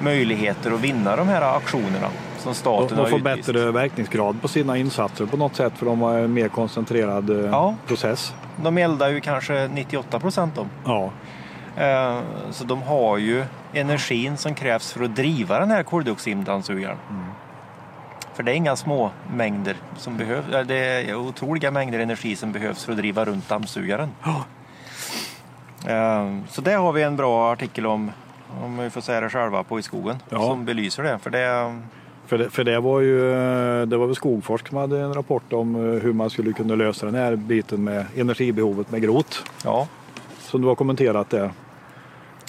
möjligheter 0.00 0.70
att 0.70 0.80
vinna 0.80 1.16
de 1.16 1.28
här 1.28 1.56
aktionerna 1.56 2.08
som 2.38 2.54
staten 2.54 2.98
och, 2.98 3.04
och 3.04 3.10
få 3.10 3.18
bättre 3.18 3.70
verkningsgrad 3.70 4.42
på 4.42 4.48
sina 4.48 4.76
insatser 4.76 5.26
på 5.26 5.36
något 5.36 5.56
sätt 5.56 5.72
för 5.76 5.86
de 5.86 6.00
har 6.00 6.18
en 6.18 6.32
mer 6.32 6.48
koncentrerad 6.48 7.30
eh, 7.30 7.36
ja. 7.36 7.74
process. 7.86 8.34
De 8.56 8.78
eldar 8.78 9.08
ju 9.08 9.20
kanske 9.20 9.68
98 9.68 10.20
procent 10.20 10.58
om. 10.58 10.68
Ja. 10.84 11.10
Eh, 11.76 12.20
så 12.50 12.64
de 12.64 12.82
har 12.82 13.18
ju 13.18 13.44
energin 13.72 14.36
som 14.36 14.54
krävs 14.54 14.92
för 14.92 15.04
att 15.04 15.16
driva 15.16 15.60
den 15.60 15.70
här 15.70 15.82
koldioxiddammsugaren. 15.82 16.98
Mm. 17.10 17.24
För 18.34 18.42
det 18.42 18.52
är 18.52 18.54
inga 18.54 18.76
små 18.76 19.10
mängder 19.36 19.76
som 19.96 20.16
behövs. 20.16 20.46
Det 20.68 20.76
är 20.76 21.14
otroliga 21.14 21.70
mängder 21.70 21.98
energi 21.98 22.36
som 22.36 22.52
behövs 22.52 22.84
för 22.84 22.92
att 22.92 22.98
driva 22.98 23.24
runt 23.24 23.48
dammsugaren. 23.48 24.10
Oh. 24.24 24.42
Så 26.48 26.60
det 26.60 26.72
har 26.72 26.92
vi 26.92 27.02
en 27.02 27.16
bra 27.16 27.52
artikel 27.52 27.86
om, 27.86 28.10
om 28.62 28.78
vi 28.78 28.90
får 28.90 29.00
säga 29.00 29.20
det 29.20 29.30
själva, 29.30 29.62
på 29.62 29.78
i 29.78 29.82
skogen 29.82 30.16
ja. 30.28 30.38
som 30.38 30.64
belyser 30.64 31.02
det. 31.02 31.18
För 31.18 31.30
det 31.30 31.80
för 32.26 32.38
det, 32.38 32.50
för 32.50 32.64
det 32.64 32.80
var 32.80 33.00
ju 33.00 33.20
det 33.86 33.96
var 33.96 34.06
väl 34.06 34.14
Skogforsk 34.14 34.68
som 34.68 34.76
hade 34.76 35.00
en 35.00 35.14
rapport 35.14 35.52
om 35.52 35.74
eh, 35.74 36.02
hur 36.02 36.12
man 36.12 36.30
skulle 36.30 36.52
kunna 36.52 36.74
lösa 36.74 37.06
den 37.06 37.14
här 37.14 37.36
biten 37.36 37.84
med 37.84 38.06
energibehovet 38.16 38.90
med 38.90 39.02
grot. 39.02 39.44
Ja. 39.64 39.88
Som 40.38 40.62
du 40.62 40.68
har 40.68 40.74
kommenterat 40.74 41.30
det. 41.30 41.50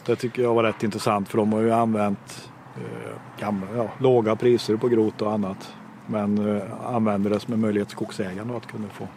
Det 0.05 0.15
tycker 0.15 0.41
jag 0.41 0.53
var 0.53 0.63
rätt 0.63 0.83
intressant 0.83 1.29
för 1.29 1.37
de 1.37 1.53
har 1.53 1.61
ju 1.61 1.71
använt 1.71 2.49
eh, 2.75 3.14
gamla, 3.39 3.67
ja, 3.75 3.89
låga 3.99 4.35
priser 4.35 4.75
på 4.75 4.87
grot 4.87 5.21
och 5.21 5.31
annat. 5.31 5.73
Men 6.07 6.57
eh, 6.57 6.95
använder 6.95 7.29
det 7.29 7.39
som 7.39 7.53
en 7.53 7.61
möjlighet 7.61 7.89
skogsägarna 7.89 8.57
att 8.57 8.67
kunna 8.67 8.87
få 8.89 9.07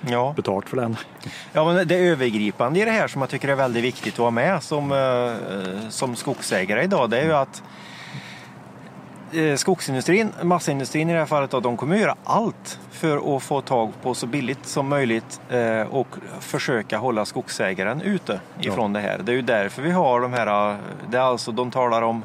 ja. 0.00 0.32
betalt 0.36 0.68
för 0.68 0.76
den. 0.76 0.96
Ja, 1.52 1.72
men 1.72 1.88
det 1.88 1.96
övergripande 1.96 2.80
i 2.80 2.84
det 2.84 2.90
här 2.90 3.08
som 3.08 3.22
jag 3.22 3.30
tycker 3.30 3.48
är 3.48 3.54
väldigt 3.54 3.84
viktigt 3.84 4.14
att 4.14 4.18
ha 4.18 4.30
med 4.30 4.62
som, 4.62 4.92
eh, 4.92 5.88
som 5.88 6.16
skogsägare 6.16 6.84
idag, 6.84 7.10
det 7.10 7.18
är 7.18 7.24
ju 7.24 7.32
att 7.32 7.62
eh, 9.32 9.56
skogsindustrin, 9.56 10.32
massaindustrin 10.42 11.10
i 11.10 11.12
det 11.12 11.18
här 11.18 11.26
fallet, 11.26 11.50
då, 11.50 11.60
de 11.60 11.76
kommer 11.76 11.96
göra 11.96 12.16
allt 12.24 12.80
för 12.90 13.36
att 13.36 13.42
få 13.42 13.60
tag 13.60 13.92
på 14.02 14.14
så 14.14 14.26
billigt 14.26 14.66
som 14.66 14.88
möjligt 14.88 15.40
eh, 15.50 15.80
och 15.80 16.08
försöka 16.40 16.98
hålla 16.98 17.24
skogsägaren 17.24 18.00
ute 18.00 18.40
ifrån 18.60 18.94
ja. 18.94 19.00
det 19.00 19.08
här. 19.08 19.18
Det 19.18 19.32
är 19.32 19.36
ju 19.36 19.42
därför 19.42 19.82
vi 19.82 19.90
har 19.90 20.20
de 20.20 20.32
här, 20.32 20.76
det 21.10 21.18
är 21.18 21.22
alltså, 21.22 21.52
de 21.52 21.70
talar 21.70 22.02
om 22.02 22.22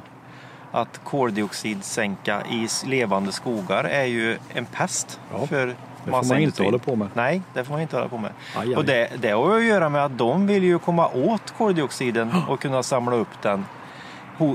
att 0.71 1.01
koldioxidsänka 1.03 2.41
i 2.41 2.67
levande 2.85 3.31
skogar 3.31 3.83
är 3.83 4.05
ju 4.05 4.37
en 4.53 4.65
pest 4.65 5.19
ja. 5.31 5.47
för 5.47 5.75
det 6.05 6.11
får 6.11 6.23
man 6.25 6.39
inte 6.39 6.63
hålla 6.63 6.77
på 6.77 6.95
med. 6.95 7.07
Nej, 7.13 7.41
det 7.53 7.63
får 7.63 7.73
man 7.73 7.81
inte 7.81 7.95
hålla 7.95 8.09
på 8.09 8.17
med. 8.17 8.31
Aj, 8.55 8.67
aj. 8.67 8.75
Och 8.75 8.85
det, 8.85 9.09
det 9.21 9.29
har 9.29 9.57
att 9.57 9.63
göra 9.63 9.89
med 9.89 10.05
att 10.05 10.17
de 10.17 10.47
vill 10.47 10.63
ju 10.63 10.79
komma 10.79 11.07
åt 11.07 11.53
koldioxiden 11.57 12.31
och 12.49 12.59
kunna 12.59 12.83
samla 12.83 13.15
upp 13.15 13.41
den 13.41 13.65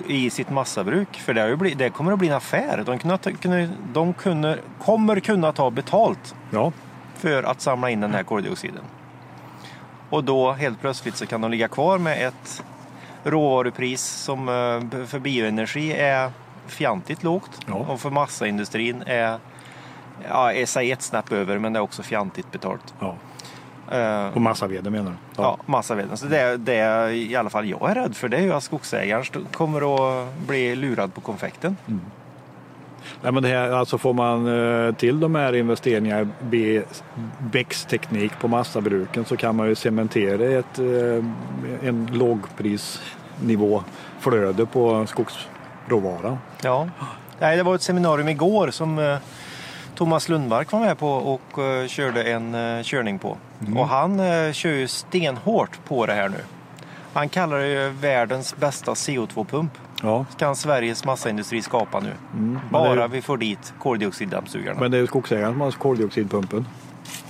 i 0.07 0.31
sitt 0.31 0.51
massabruk. 0.51 1.17
För 1.19 1.35
det, 1.35 1.57
blivit, 1.57 1.79
det 1.79 1.91
kommer 1.91 2.13
att 2.13 2.19
bli 2.19 2.29
en 2.29 2.35
affär. 2.35 2.83
De, 2.87 2.99
kunna, 2.99 3.19
de 3.93 4.13
kunna, 4.13 4.57
kommer 4.85 5.21
kunna 5.21 5.53
ta 5.53 5.71
betalt 5.71 6.35
ja. 6.51 6.73
för 7.15 7.43
att 7.43 7.61
samla 7.61 7.91
in 7.91 8.01
den 8.01 8.15
här 8.15 8.23
koldioxiden. 8.23 8.83
Och 10.11 10.25
då 10.25 10.53
helt 10.53 10.81
plötsligt 10.81 11.17
så 11.17 11.27
kan 11.27 11.41
de 11.41 11.51
ligga 11.51 11.69
kvar 11.69 11.99
med 11.99 12.27
ett 12.27 12.63
råvarupris 13.27 14.03
som 14.03 14.49
eh, 14.49 15.07
för 15.07 15.19
bioenergi 15.19 15.93
är 15.93 16.31
fjantigt 16.67 17.23
lågt 17.23 17.61
ja. 17.67 17.75
och 17.75 18.01
för 18.01 18.11
massaindustrin 18.11 19.03
är 19.07 19.39
ja, 20.29 20.53
säg 20.67 20.93
ett 20.93 21.03
snäpp 21.03 21.33
över 21.33 21.59
men 21.59 21.73
det 21.73 21.79
är 21.79 21.83
också 21.83 22.03
fjantigt 22.03 22.53
betalt. 22.53 22.95
Ja. 23.01 23.15
På 24.33 24.41
massaveden 24.41 24.93
menar 24.93 25.11
du? 25.11 25.17
Ja, 25.37 25.43
ja 25.43 25.59
massaveden. 25.67 26.17
Så 26.17 26.27
det, 26.27 26.57
det 26.57 27.11
i 27.13 27.37
alla 27.37 27.51
fall 27.51 27.69
jag 27.69 27.91
är 27.91 27.95
rädd 27.95 28.17
för 28.17 28.29
det 28.29 28.37
är 28.37 28.43
ju 28.43 28.53
att 28.53 28.63
skogsägaren 28.63 29.25
kommer 29.53 29.95
att 29.95 30.39
bli 30.47 30.77
lurad 30.77 31.15
på 31.15 31.21
konfekten. 31.21 31.77
Mm. 31.89 32.01
Nej, 33.23 33.33
men 33.33 33.43
det 33.43 33.49
här, 33.49 33.71
alltså 33.71 33.99
får 33.99 34.13
man 34.13 34.47
eh, 34.47 34.95
till 34.95 35.21
de 35.21 35.35
här 35.35 35.53
investeringarna 35.53 36.31
i 36.53 36.83
växtteknik 37.53 38.33
på 38.41 38.49
massabruken 38.49 39.25
så 39.25 39.37
kan 39.37 39.57
man 39.57 39.69
ju 39.69 39.75
cementera 39.75 40.59
ett, 40.59 40.79
eh, 40.79 41.25
en 41.89 42.09
lågprisnivå 43.41 43.83
flöde 44.21 44.67
på 44.67 45.07
skogsråvara. 45.07 46.39
Ja, 46.63 46.89
det 47.39 47.63
var 47.63 47.75
ett 47.75 47.83
seminarium 47.83 48.29
igår 48.29 48.71
som 48.71 49.19
Thomas 49.95 50.29
Lundmark 50.29 50.73
var 50.73 50.81
med 50.81 50.99
på 50.99 51.09
och 51.09 51.59
uh, 51.59 51.87
körde 51.87 52.23
en 52.23 52.55
uh, 52.55 52.83
körning 52.83 53.19
på. 53.19 53.37
Mm. 53.61 53.77
Och 53.77 53.89
han 53.89 54.19
kör 54.53 54.71
ju 54.71 54.89
stenhårt 54.89 55.85
på 55.85 56.07
det 56.07 56.13
här 56.13 56.29
nu. 56.29 56.41
Han 57.13 57.29
kallar 57.29 57.59
det 57.59 57.69
ju 57.69 57.89
världens 57.89 58.57
bästa 58.57 58.95
CO2-pump. 58.95 59.71
Ja. 60.03 60.27
Kan 60.39 60.57
Sveriges 60.57 61.05
massaindustri 61.05 61.63
skapa 61.63 62.01
nu. 62.01 62.13
Mm. 62.33 62.61
Bara 62.71 63.03
ju... 63.03 63.09
vi 63.09 63.23
får 63.23 63.37
dit 63.37 63.75
koldioxiddammsugarna. 63.79 64.81
Men 64.81 64.91
det 64.91 64.97
är 64.97 65.01
ju 65.01 65.07
skogsägaren 65.07 65.53
som 65.53 65.61
har 65.61 65.71
koldioxidpumpen. 65.71 66.67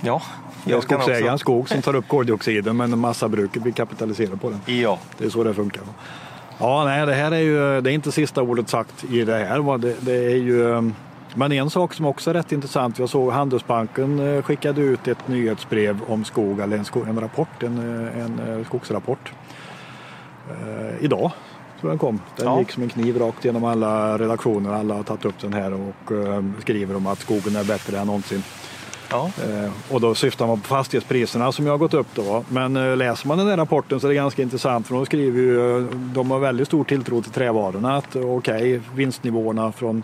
Ja. 0.01 0.21
Det 0.65 0.73
är 0.73 0.81
skogsägarens 0.81 1.41
skog 1.41 1.69
som 1.69 1.81
tar 1.81 1.95
upp 1.95 2.07
koldioxiden 2.07 2.77
men 2.77 2.99
massabruket 2.99 3.65
vill 3.65 3.73
kapitalisera 3.73 4.37
på 4.37 4.49
den. 4.49 4.77
Ja. 4.77 4.99
Det 5.17 5.25
är 5.25 5.29
så 5.29 5.43
det 5.43 5.53
funkar. 5.53 5.83
Ja, 6.59 6.85
nej, 6.85 7.05
det 7.05 7.13
här 7.13 7.31
är 7.31 7.39
ju 7.39 7.81
det 7.81 7.91
är 7.91 7.93
inte 7.93 8.11
sista 8.11 8.41
ordet 8.41 8.69
sagt 8.69 9.03
i 9.11 9.23
det 9.23 9.35
här. 9.35 9.77
Det, 9.77 9.95
det 9.99 10.31
är 10.31 10.37
ju 10.37 10.91
men 11.35 11.51
en 11.51 11.69
sak 11.69 11.93
som 11.93 12.05
också 12.05 12.29
är 12.29 12.33
rätt 12.33 12.51
intressant, 12.51 12.99
jag 12.99 13.09
såg 13.09 13.31
Handelsbanken 13.31 14.19
eh, 14.19 14.41
skickade 14.41 14.81
ut 14.81 15.07
ett 15.07 15.27
nyhetsbrev 15.27 15.99
om 16.07 16.25
skog, 16.25 16.59
eller 16.59 16.77
en, 16.77 16.85
skog, 16.85 17.07
en 17.07 17.19
rapport, 17.19 17.63
en, 17.63 17.77
eh, 17.77 18.25
en, 18.25 18.39
eh, 18.39 18.65
skogsrapport. 18.65 19.33
Eh, 20.49 21.05
idag 21.05 21.31
tror 21.79 21.91
jag 21.91 21.91
den 21.91 21.97
kom. 21.97 22.21
Den 22.35 22.45
ja. 22.45 22.59
gick 22.59 22.71
som 22.71 22.83
en 22.83 22.89
kniv 22.89 23.17
rakt 23.17 23.45
genom 23.45 23.63
alla 23.63 24.17
redaktioner. 24.17 24.73
Alla 24.73 24.95
har 24.95 25.03
tagit 25.03 25.25
upp 25.25 25.39
den 25.39 25.53
här 25.53 25.73
och 25.73 26.11
eh, 26.11 26.43
skriver 26.61 26.95
om 26.95 27.07
att 27.07 27.19
skogen 27.19 27.55
är 27.55 27.63
bättre 27.63 27.99
än 27.99 28.07
någonsin. 28.07 28.43
Ja. 29.09 29.31
Eh, 29.43 29.93
och 29.93 30.01
då 30.01 30.15
syftar 30.15 30.47
man 30.47 30.59
på 30.59 30.67
fastighetspriserna 30.67 31.51
som 31.51 31.65
jag 31.65 31.73
har 31.73 31.77
gått 31.77 31.93
upp 31.93 32.07
då. 32.13 32.43
Men 32.49 32.97
läser 32.97 33.27
man 33.27 33.37
den 33.37 33.47
här 33.47 33.57
rapporten 33.57 33.99
så 33.99 34.07
är 34.07 34.09
det 34.09 34.15
ganska 34.15 34.41
intressant 34.41 34.87
för 34.87 34.95
de 34.95 35.05
skriver 35.05 35.39
ju, 35.39 35.87
de 35.91 36.31
har 36.31 36.39
väldigt 36.39 36.67
stor 36.67 36.83
tilltro 36.83 37.21
till 37.21 37.31
trävarorna. 37.31 37.97
Att 37.97 38.15
okej, 38.15 38.27
okay, 38.27 38.79
vinstnivåerna 38.95 39.71
från 39.71 40.03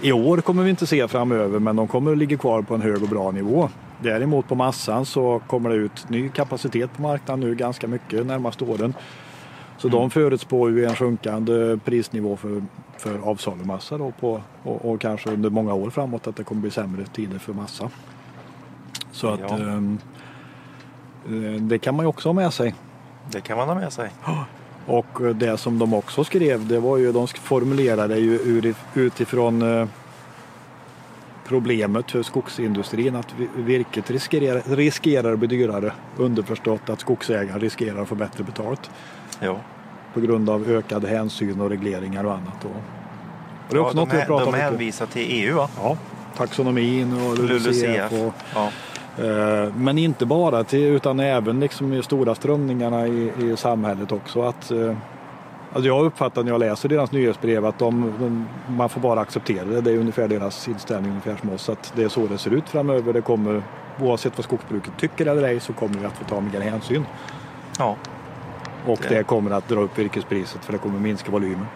i 0.00 0.12
år 0.12 0.36
kommer 0.36 0.62
vi 0.62 0.70
inte 0.70 0.86
se 0.86 1.08
framöver 1.08 1.58
men 1.58 1.76
de 1.76 1.88
kommer 1.88 2.12
att 2.12 2.18
ligga 2.18 2.36
kvar 2.36 2.62
på 2.62 2.74
en 2.74 2.82
hög 2.82 3.02
och 3.02 3.08
bra 3.08 3.30
nivå. 3.30 3.68
Däremot 4.02 4.48
på 4.48 4.54
massan 4.54 5.06
så 5.06 5.40
kommer 5.46 5.70
det 5.70 5.76
ut 5.76 6.10
ny 6.10 6.28
kapacitet 6.28 6.96
på 6.96 7.02
marknaden 7.02 7.40
nu 7.40 7.54
ganska 7.54 7.86
mycket 7.86 8.26
närmaste 8.26 8.64
åren. 8.64 8.94
Så 9.78 9.88
mm. 9.88 10.00
de 10.00 10.10
förutspår 10.10 10.70
ju 10.70 10.84
en 10.84 10.96
sjunkande 10.96 11.78
prisnivå 11.84 12.36
för, 12.36 12.62
för 12.98 13.18
avsalumassa 13.18 13.98
då 13.98 14.12
på, 14.20 14.42
och, 14.62 14.90
och, 14.90 15.00
kanske 15.00 15.30
under 15.30 15.50
många 15.50 15.74
år 15.74 15.90
framåt 15.90 16.26
att 16.26 16.36
det 16.36 16.44
kommer 16.44 16.60
bli 16.60 16.70
sämre 16.70 17.04
tider 17.04 17.38
för 17.38 17.52
massa. 17.52 17.90
Så 19.18 19.28
att 19.28 19.40
ja. 19.40 19.56
Ehm, 19.56 19.98
eh, 21.26 21.60
det 21.60 21.78
kan 21.78 21.96
man 21.96 22.04
ju 22.04 22.08
också 22.08 22.28
ha 22.28 22.34
med 22.34 22.52
sig. 22.52 22.74
Det 23.30 23.40
kan 23.40 23.58
man 23.58 23.68
ha 23.68 23.74
med 23.74 23.92
sig. 23.92 24.10
Och 24.86 25.34
det 25.34 25.58
som 25.58 25.78
de 25.78 25.94
också 25.94 26.24
skrev, 26.24 26.66
det 26.66 26.78
var 26.80 26.96
ju, 26.96 27.12
de 27.12 27.26
formulerade 27.26 28.18
ju 28.18 28.74
utifrån 28.94 29.62
eh, 29.62 29.88
problemet 31.46 32.10
för 32.10 32.22
skogsindustrin 32.22 33.16
att 33.16 33.34
virket 33.56 34.10
riskerar, 34.10 34.76
riskerar 34.76 35.32
att 35.32 35.38
bli 35.38 35.48
dyrare. 35.48 35.92
Underförstått 36.16 36.90
att 36.90 37.00
skogsägaren 37.00 37.60
riskerar 37.60 38.02
att 38.02 38.08
få 38.08 38.14
bättre 38.14 38.44
betalt. 38.44 38.90
Ja. 39.40 39.60
På 40.14 40.20
grund 40.20 40.50
av 40.50 40.68
ökade 40.68 41.08
hänsyn 41.08 41.60
och 41.60 41.70
regleringar 41.70 42.24
och 42.24 42.32
annat. 42.32 42.64
Och 42.64 42.70
det 43.70 43.76
är 43.76 43.80
också 43.80 43.96
ja, 43.96 44.04
något 44.04 44.10
de, 44.10 44.24
pratar 44.24 44.52
de 44.52 44.54
hänvisar 44.54 45.06
till 45.06 45.26
EU 45.30 45.56
va? 45.56 45.68
Ja, 45.76 45.96
taxonomin 46.36 47.12
och 47.12 47.38
LULUCF. 47.38 48.12
Och, 48.12 48.34
ja. 48.54 48.70
Eh, 49.18 49.74
men 49.74 49.98
inte 49.98 50.26
bara 50.26 50.64
till, 50.64 50.84
utan 50.84 51.20
även 51.20 51.60
liksom 51.60 51.92
i 51.92 52.02
stora 52.02 52.34
strömningarna 52.34 53.06
i, 53.06 53.32
i 53.40 53.56
samhället 53.56 54.12
också. 54.12 54.42
Att, 54.42 54.70
eh, 54.70 54.96
alltså 55.72 55.88
jag 55.88 56.04
uppfattar 56.04 56.42
när 56.42 56.50
jag 56.50 56.58
läser 56.58 56.88
deras 56.88 57.12
nyhetsbrev 57.12 57.66
att 57.66 57.78
de, 57.78 58.14
de, 58.18 58.48
man 58.76 58.88
får 58.88 59.00
bara 59.00 59.20
acceptera 59.20 59.64
det. 59.64 59.80
Det 59.80 59.90
är 59.90 59.98
ungefär 59.98 60.28
deras 60.28 60.68
inställning 60.68 61.10
ungefär 61.10 61.36
som 61.36 61.50
oss. 61.50 61.68
Att 61.68 61.92
det 61.96 62.02
är 62.02 62.08
så 62.08 62.26
det 62.26 62.38
ser 62.38 62.50
ut 62.50 62.68
framöver. 62.68 63.12
Det 63.12 63.20
kommer, 63.20 63.62
oavsett 64.00 64.32
vad 64.36 64.44
skogsbruket 64.44 64.92
tycker 64.98 65.26
eller 65.26 65.42
ej 65.42 65.60
så 65.60 65.72
kommer 65.72 65.98
vi 65.98 66.06
att 66.06 66.16
få 66.16 66.24
ta 66.24 66.40
mer 66.40 66.60
hänsyn. 66.60 67.06
Ja. 67.78 67.96
Och 68.86 68.98
det, 69.02 69.14
det 69.14 69.22
kommer 69.22 69.50
att 69.50 69.68
dra 69.68 69.80
upp 69.80 69.98
virkespriset 69.98 70.64
för 70.64 70.72
det 70.72 70.78
kommer 70.78 70.98
minska 70.98 71.30
volymen. 71.30 71.66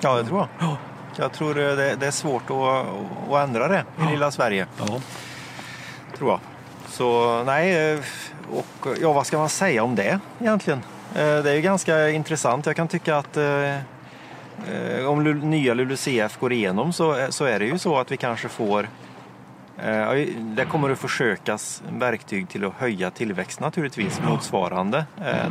Ja, 0.00 0.16
det 0.16 0.24
tror 0.24 0.38
jag. 0.38 0.48
Ja. 0.58 0.76
Jag 1.16 1.32
tror 1.32 1.54
det, 1.54 1.96
det 2.00 2.06
är 2.06 2.10
svårt 2.10 2.50
att, 2.50 2.86
att 3.32 3.48
ändra 3.48 3.68
det 3.68 3.78
i 3.78 4.02
ja. 4.02 4.10
lilla 4.10 4.30
Sverige. 4.30 4.66
Ja 4.78 5.00
tror 6.20 6.30
jag. 6.30 6.40
Så 6.88 7.42
nej, 7.44 7.92
eh, 7.92 8.00
och 8.52 8.88
ja, 9.00 9.12
vad 9.12 9.26
ska 9.26 9.38
man 9.38 9.48
säga 9.48 9.82
om 9.84 9.94
det 9.94 10.20
egentligen? 10.40 10.82
Eh, 11.14 11.42
det 11.42 11.50
är 11.50 11.54
ju 11.54 11.60
ganska 11.60 12.10
intressant. 12.10 12.66
Jag 12.66 12.76
kan 12.76 12.88
tycka 12.88 13.16
att 13.16 13.36
eh, 13.36 13.76
om 15.06 15.24
nya 15.24 15.74
LULUCF 15.74 16.38
går 16.40 16.52
igenom 16.52 16.92
så, 16.92 17.26
så 17.30 17.44
är 17.44 17.58
det 17.58 17.64
ju 17.64 17.78
så 17.78 17.98
att 17.98 18.12
vi 18.12 18.16
kanske 18.16 18.48
får 18.48 18.88
det 20.36 20.64
kommer 20.64 20.90
att 20.90 20.98
försökas 20.98 21.82
verktyg 21.92 22.48
till 22.48 22.64
att 22.64 22.72
höja 22.72 23.10
tillväxt 23.10 23.60
naturligtvis 23.60 24.20
motsvarande 24.20 25.04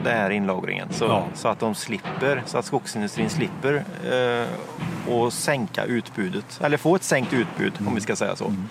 den 0.04 0.18
här 0.18 0.30
inlagringen. 0.30 0.88
Så, 0.92 1.06
ja. 1.06 1.28
så 1.34 1.48
att 1.48 1.60
de 1.60 1.76
slipper, 1.76 2.44
så 2.46 2.58
att 2.58 2.66
skogsindustrin 2.66 3.30
slipper 3.30 3.84
och 5.08 5.34
sänka 5.34 5.84
utbudet, 5.84 6.60
eller 6.64 6.78
få 6.78 6.96
ett 6.96 7.04
sänkt 7.04 7.34
utbud 7.34 7.74
mm. 7.78 7.88
om 7.88 7.96
vi 7.96 8.02
ska 8.02 8.16
säga 8.16 8.36
så. 8.36 8.46
Mm. 8.46 8.70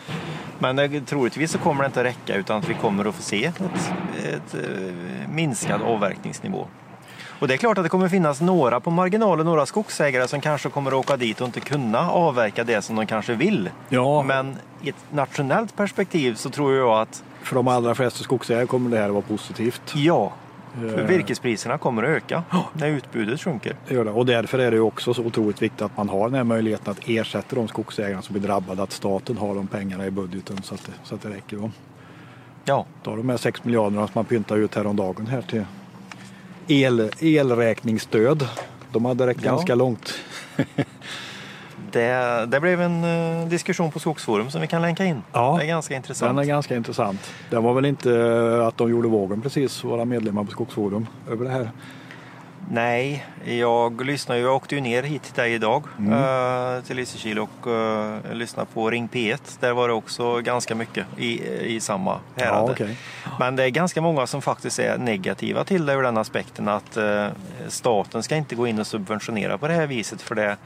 Men 0.59 1.05
troligtvis 1.05 1.51
så 1.51 1.59
kommer 1.59 1.83
det 1.83 1.87
inte 1.87 2.05
räcka 2.05 2.35
utan 2.35 2.59
att 2.59 2.69
vi 2.69 2.75
kommer 2.75 3.05
att 3.05 3.15
få 3.15 3.23
se 3.23 3.45
ett, 3.45 3.61
ett, 4.25 4.55
eh, 4.55 5.29
minskad 5.29 5.83
avverkningsnivå. 5.83 6.67
Och 7.39 7.49
det 7.49 7.55
är 7.55 7.59
klart 7.59 7.79
att 7.79 7.85
det 7.85 7.89
kommer 7.89 8.09
finnas 8.09 8.41
några 8.41 8.81
på 8.81 8.91
marginalen, 8.91 9.47
några 9.47 9.67
skogsägare 9.67 10.29
som 10.29 10.41
kanske 10.41 10.71
kommer 10.71 10.91
att 10.91 10.97
åka 10.97 11.17
dit 11.17 11.41
och 11.41 11.47
inte 11.47 11.61
kunna 11.61 12.11
avverka 12.11 12.65
det 12.65 12.83
som 12.83 12.97
de 12.97 13.07
kanske 13.07 13.35
vill. 13.35 13.71
Ja. 13.89 14.23
Men 14.23 14.57
i 14.83 14.89
ett 14.89 15.05
nationellt 15.11 15.77
perspektiv 15.77 16.35
så 16.35 16.51
tror 16.51 16.75
jag 16.75 17.01
att 17.01 17.25
för 17.43 17.55
de 17.55 17.69
allra 17.69 17.95
flesta 17.95 18.25
skogsägare 18.25 18.67
kommer 18.67 18.91
det 18.91 18.97
här 18.97 19.07
att 19.07 19.13
vara 19.13 19.23
positivt. 19.23 19.83
Ja, 19.95 20.33
för 20.75 21.03
virkespriserna 21.03 21.79
kommer 21.79 22.03
att 22.03 22.09
öka 22.09 22.43
när 22.73 22.89
utbudet 22.89 23.41
sjunker. 23.41 23.77
Det 23.89 24.05
det. 24.05 24.11
Och 24.11 24.27
därför 24.27 24.59
är 24.59 24.71
det 24.71 24.81
också 24.81 25.15
så 25.15 25.23
otroligt 25.23 25.63
viktigt 25.63 25.83
att 25.83 25.97
man 25.97 26.09
har 26.09 26.25
den 26.25 26.35
här 26.35 26.45
möjligheten 26.45 26.91
att 26.91 27.01
ersätta 27.07 27.57
de 27.57 27.69
skogsägare 27.69 28.23
som 28.23 28.33
blir 28.33 28.43
drabbade. 28.43 28.83
Att 28.83 28.93
staten 28.93 29.39
har 29.39 29.55
de 29.55 29.67
pengarna 29.67 30.07
i 30.07 30.11
budgeten 30.11 30.63
så 30.63 30.75
att 30.75 30.87
det, 30.87 30.93
så 31.05 31.15
att 31.15 31.23
det 31.23 31.29
räcker. 31.29 31.57
Då. 31.57 31.71
Ja. 32.65 32.87
Ta 33.03 33.17
de 33.17 33.29
här 33.29 33.37
6 33.37 33.65
miljarderna 33.65 34.07
som 34.07 34.13
man 34.15 34.25
pyntar 34.25 34.57
ut 34.57 34.75
häromdagen 34.75 35.27
här 35.27 35.43
till 35.43 35.65
el, 36.69 37.11
elräkningsstöd. 37.21 38.49
De 38.93 39.05
hade 39.05 39.27
räckt 39.27 39.45
ja. 39.45 39.51
ganska 39.51 39.75
långt. 39.75 40.15
Det, 41.93 42.47
det 42.47 42.61
blev 42.61 42.81
en 42.81 43.05
uh, 43.05 43.49
diskussion 43.49 43.91
på 43.91 43.99
Skogsforum 43.99 44.51
som 44.51 44.61
vi 44.61 44.67
kan 44.67 44.83
länka 44.83 45.05
in. 45.05 45.23
Ja, 45.33 45.57
det 45.59 45.65
är 45.65 45.69
ganska 45.69 45.97
intressant. 45.97 46.37
Den 46.37 46.39
är 46.39 46.49
ganska 46.49 46.77
intressant. 46.77 47.33
Det 47.51 47.57
var 47.57 47.75
väl 47.75 47.85
inte 47.85 48.65
att 48.69 48.77
de 48.77 48.91
gjorde 48.91 49.09
vågen 49.09 49.41
precis, 49.41 49.85
våra 49.85 50.05
medlemmar 50.05 50.45
på 50.45 50.51
Skogsforum, 50.51 51.07
över 51.31 51.45
det 51.45 51.51
här. 51.51 51.71
Nej, 52.71 53.27
jag 53.45 54.05
lyssnade 54.05 54.41
jag 54.41 54.55
åkte 54.57 54.75
ju 54.75 54.81
ner 54.81 55.03
hit 55.03 55.23
till 55.23 55.35
dig 55.35 55.53
idag 55.53 55.85
mm. 55.99 56.13
uh, 56.13 56.83
till 56.83 56.97
Lysekil 56.97 57.39
och 57.39 57.67
uh, 57.67 58.17
lyssnade 58.33 58.69
på 58.75 58.91
Ring 58.91 59.09
P1. 59.09 59.57
Där 59.61 59.73
var 59.73 59.89
det 59.89 59.95
också 59.95 60.41
ganska 60.41 60.75
mycket 60.75 61.07
i, 61.17 61.49
i 61.75 61.81
samma 61.81 62.19
härad. 62.37 62.69
Ja, 62.69 62.73
okay. 62.73 62.95
Men 63.39 63.57
det 63.57 63.65
är 63.65 63.69
ganska 63.69 64.01
många 64.01 64.27
som 64.27 64.43
faktiskt 64.43 64.79
är 64.79 64.99
negativa 64.99 65.65
till 65.65 65.87
det 65.87 65.93
ur 65.93 66.03
den 66.03 66.17
aspekten 66.17 66.69
att 66.69 66.97
uh, 66.97 67.27
staten 67.69 68.23
ska 68.23 68.37
inte 68.37 68.55
gå 68.55 68.67
in 68.67 68.79
och 68.79 68.87
subventionera 68.87 69.59
på 69.59 69.69
det 69.69 69.75
här 69.75 69.87
viset 69.87 70.23
för 70.23 70.35
det, 70.35 70.57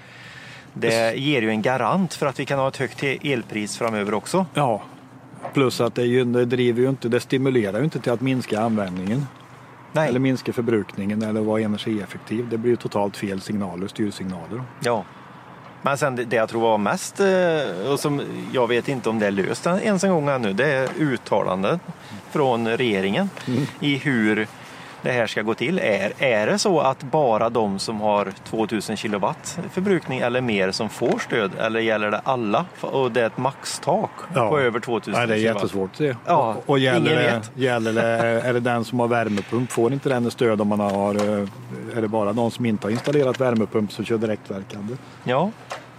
det 0.72 1.14
ger 1.18 1.42
ju 1.42 1.50
en 1.50 1.62
garant 1.62 2.14
för 2.14 2.26
att 2.26 2.40
vi 2.40 2.44
kan 2.44 2.58
ha 2.58 2.68
ett 2.68 2.76
högt 2.76 3.02
elpris 3.02 3.78
framöver 3.78 4.14
också. 4.14 4.46
Ja, 4.54 4.82
plus 5.52 5.80
att 5.80 5.94
det, 5.94 6.04
ju, 6.04 6.24
det 6.24 6.44
driver 6.44 6.82
ju 6.82 6.88
inte, 6.88 7.08
det 7.08 7.20
stimulerar 7.20 7.78
ju 7.78 7.84
inte 7.84 8.00
till 8.00 8.12
att 8.12 8.20
minska 8.20 8.60
användningen. 8.60 9.26
Nej. 9.92 10.08
Eller 10.08 10.20
minska 10.20 10.52
förbrukningen 10.52 11.22
eller 11.22 11.40
vara 11.40 11.60
energieffektiv. 11.60 12.48
Det 12.48 12.58
blir 12.58 12.70
ju 12.70 12.76
totalt 12.76 13.16
fel 13.16 13.40
signaler, 13.40 13.88
styrsignaler. 13.88 14.62
Ja. 14.80 15.04
Men 15.82 15.98
sen 15.98 16.16
det, 16.16 16.36
jag 16.36 16.48
tror 16.48 16.60
var 16.60 16.78
mest, 16.78 17.20
eh, 17.20 17.92
och 17.92 18.00
som 18.00 18.22
jag 18.52 18.68
vet 18.68 18.88
inte 18.88 19.08
om 19.08 19.18
det 19.18 19.26
är 19.26 19.30
löst 19.30 19.66
ens 19.66 20.04
en 20.04 20.10
gång 20.10 20.28
ännu, 20.28 20.52
det 20.52 20.66
är 20.66 20.88
uttalanden 20.98 21.80
från 22.30 22.68
regeringen 22.68 23.30
mm. 23.46 23.66
i 23.80 23.96
hur 23.96 24.46
det 25.02 25.12
här 25.12 25.26
ska 25.26 25.42
gå 25.42 25.54
till. 25.54 25.78
Är, 25.78 26.12
är 26.18 26.46
det 26.46 26.58
så 26.58 26.80
att 26.80 27.02
bara 27.02 27.50
de 27.50 27.78
som 27.78 28.00
har 28.00 28.32
2000 28.44 28.96
kilowatt 28.96 29.58
förbrukning 29.72 30.18
eller 30.18 30.40
mer 30.40 30.70
som 30.70 30.88
får 30.88 31.18
stöd 31.18 31.50
eller 31.58 31.80
gäller 31.80 32.10
det 32.10 32.20
alla 32.24 32.64
och 32.80 33.12
det 33.12 33.20
är 33.20 33.26
ett 33.26 33.38
maxtak 33.38 34.10
ja. 34.34 34.48
på 34.48 34.60
över 34.60 34.80
2000 34.80 35.12
Nej, 35.12 35.26
det 35.26 35.34
är 35.34 35.38
kilowatt? 35.38 35.62
jättesvårt 35.62 35.90
att 35.90 35.96
se. 35.96 36.16
Ja, 36.26 36.56
och 36.66 36.78
gäller, 36.78 37.40
det, 37.54 37.62
gäller 37.62 37.92
det, 37.92 38.02
är 38.40 38.52
det 38.52 38.60
den 38.60 38.84
som 38.84 39.00
har 39.00 39.08
värmepump 39.08 39.72
får 39.72 39.92
inte 39.92 40.08
den 40.08 40.30
stöd 40.30 40.60
om 40.60 40.68
man 40.68 40.80
har, 40.80 41.14
eh, 41.14 41.48
är 41.96 42.00
det 42.00 42.08
bara 42.08 42.32
de 42.32 42.50
som 42.50 42.66
inte 42.66 42.86
har 42.86 42.92
installerat 42.92 43.40
värmepump 43.40 43.92
som 43.92 44.04
kör 44.04 44.18
direktverkande? 44.18 44.96
Ja, 45.24 45.50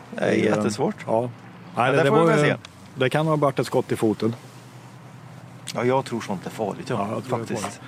det 0.09 0.21
är 0.21 0.31
jättesvårt. 0.31 0.95
Ja. 1.07 1.29
Nej, 1.75 1.91
det, 1.91 2.03
det, 2.03 2.09
var, 2.09 2.57
det 2.95 3.09
kan 3.09 3.27
ha 3.27 3.35
varit 3.35 3.59
ett 3.59 3.67
skott 3.67 3.91
i 3.91 3.95
foten. 3.95 4.35
Ja, 5.75 5.83
jag 5.83 6.05
tror 6.05 6.21
sånt 6.21 6.45
är 6.45 6.49
farligt. 6.49 6.89
Ja, 6.89 7.07
ja 7.15 7.37
faktiskt. 7.37 7.81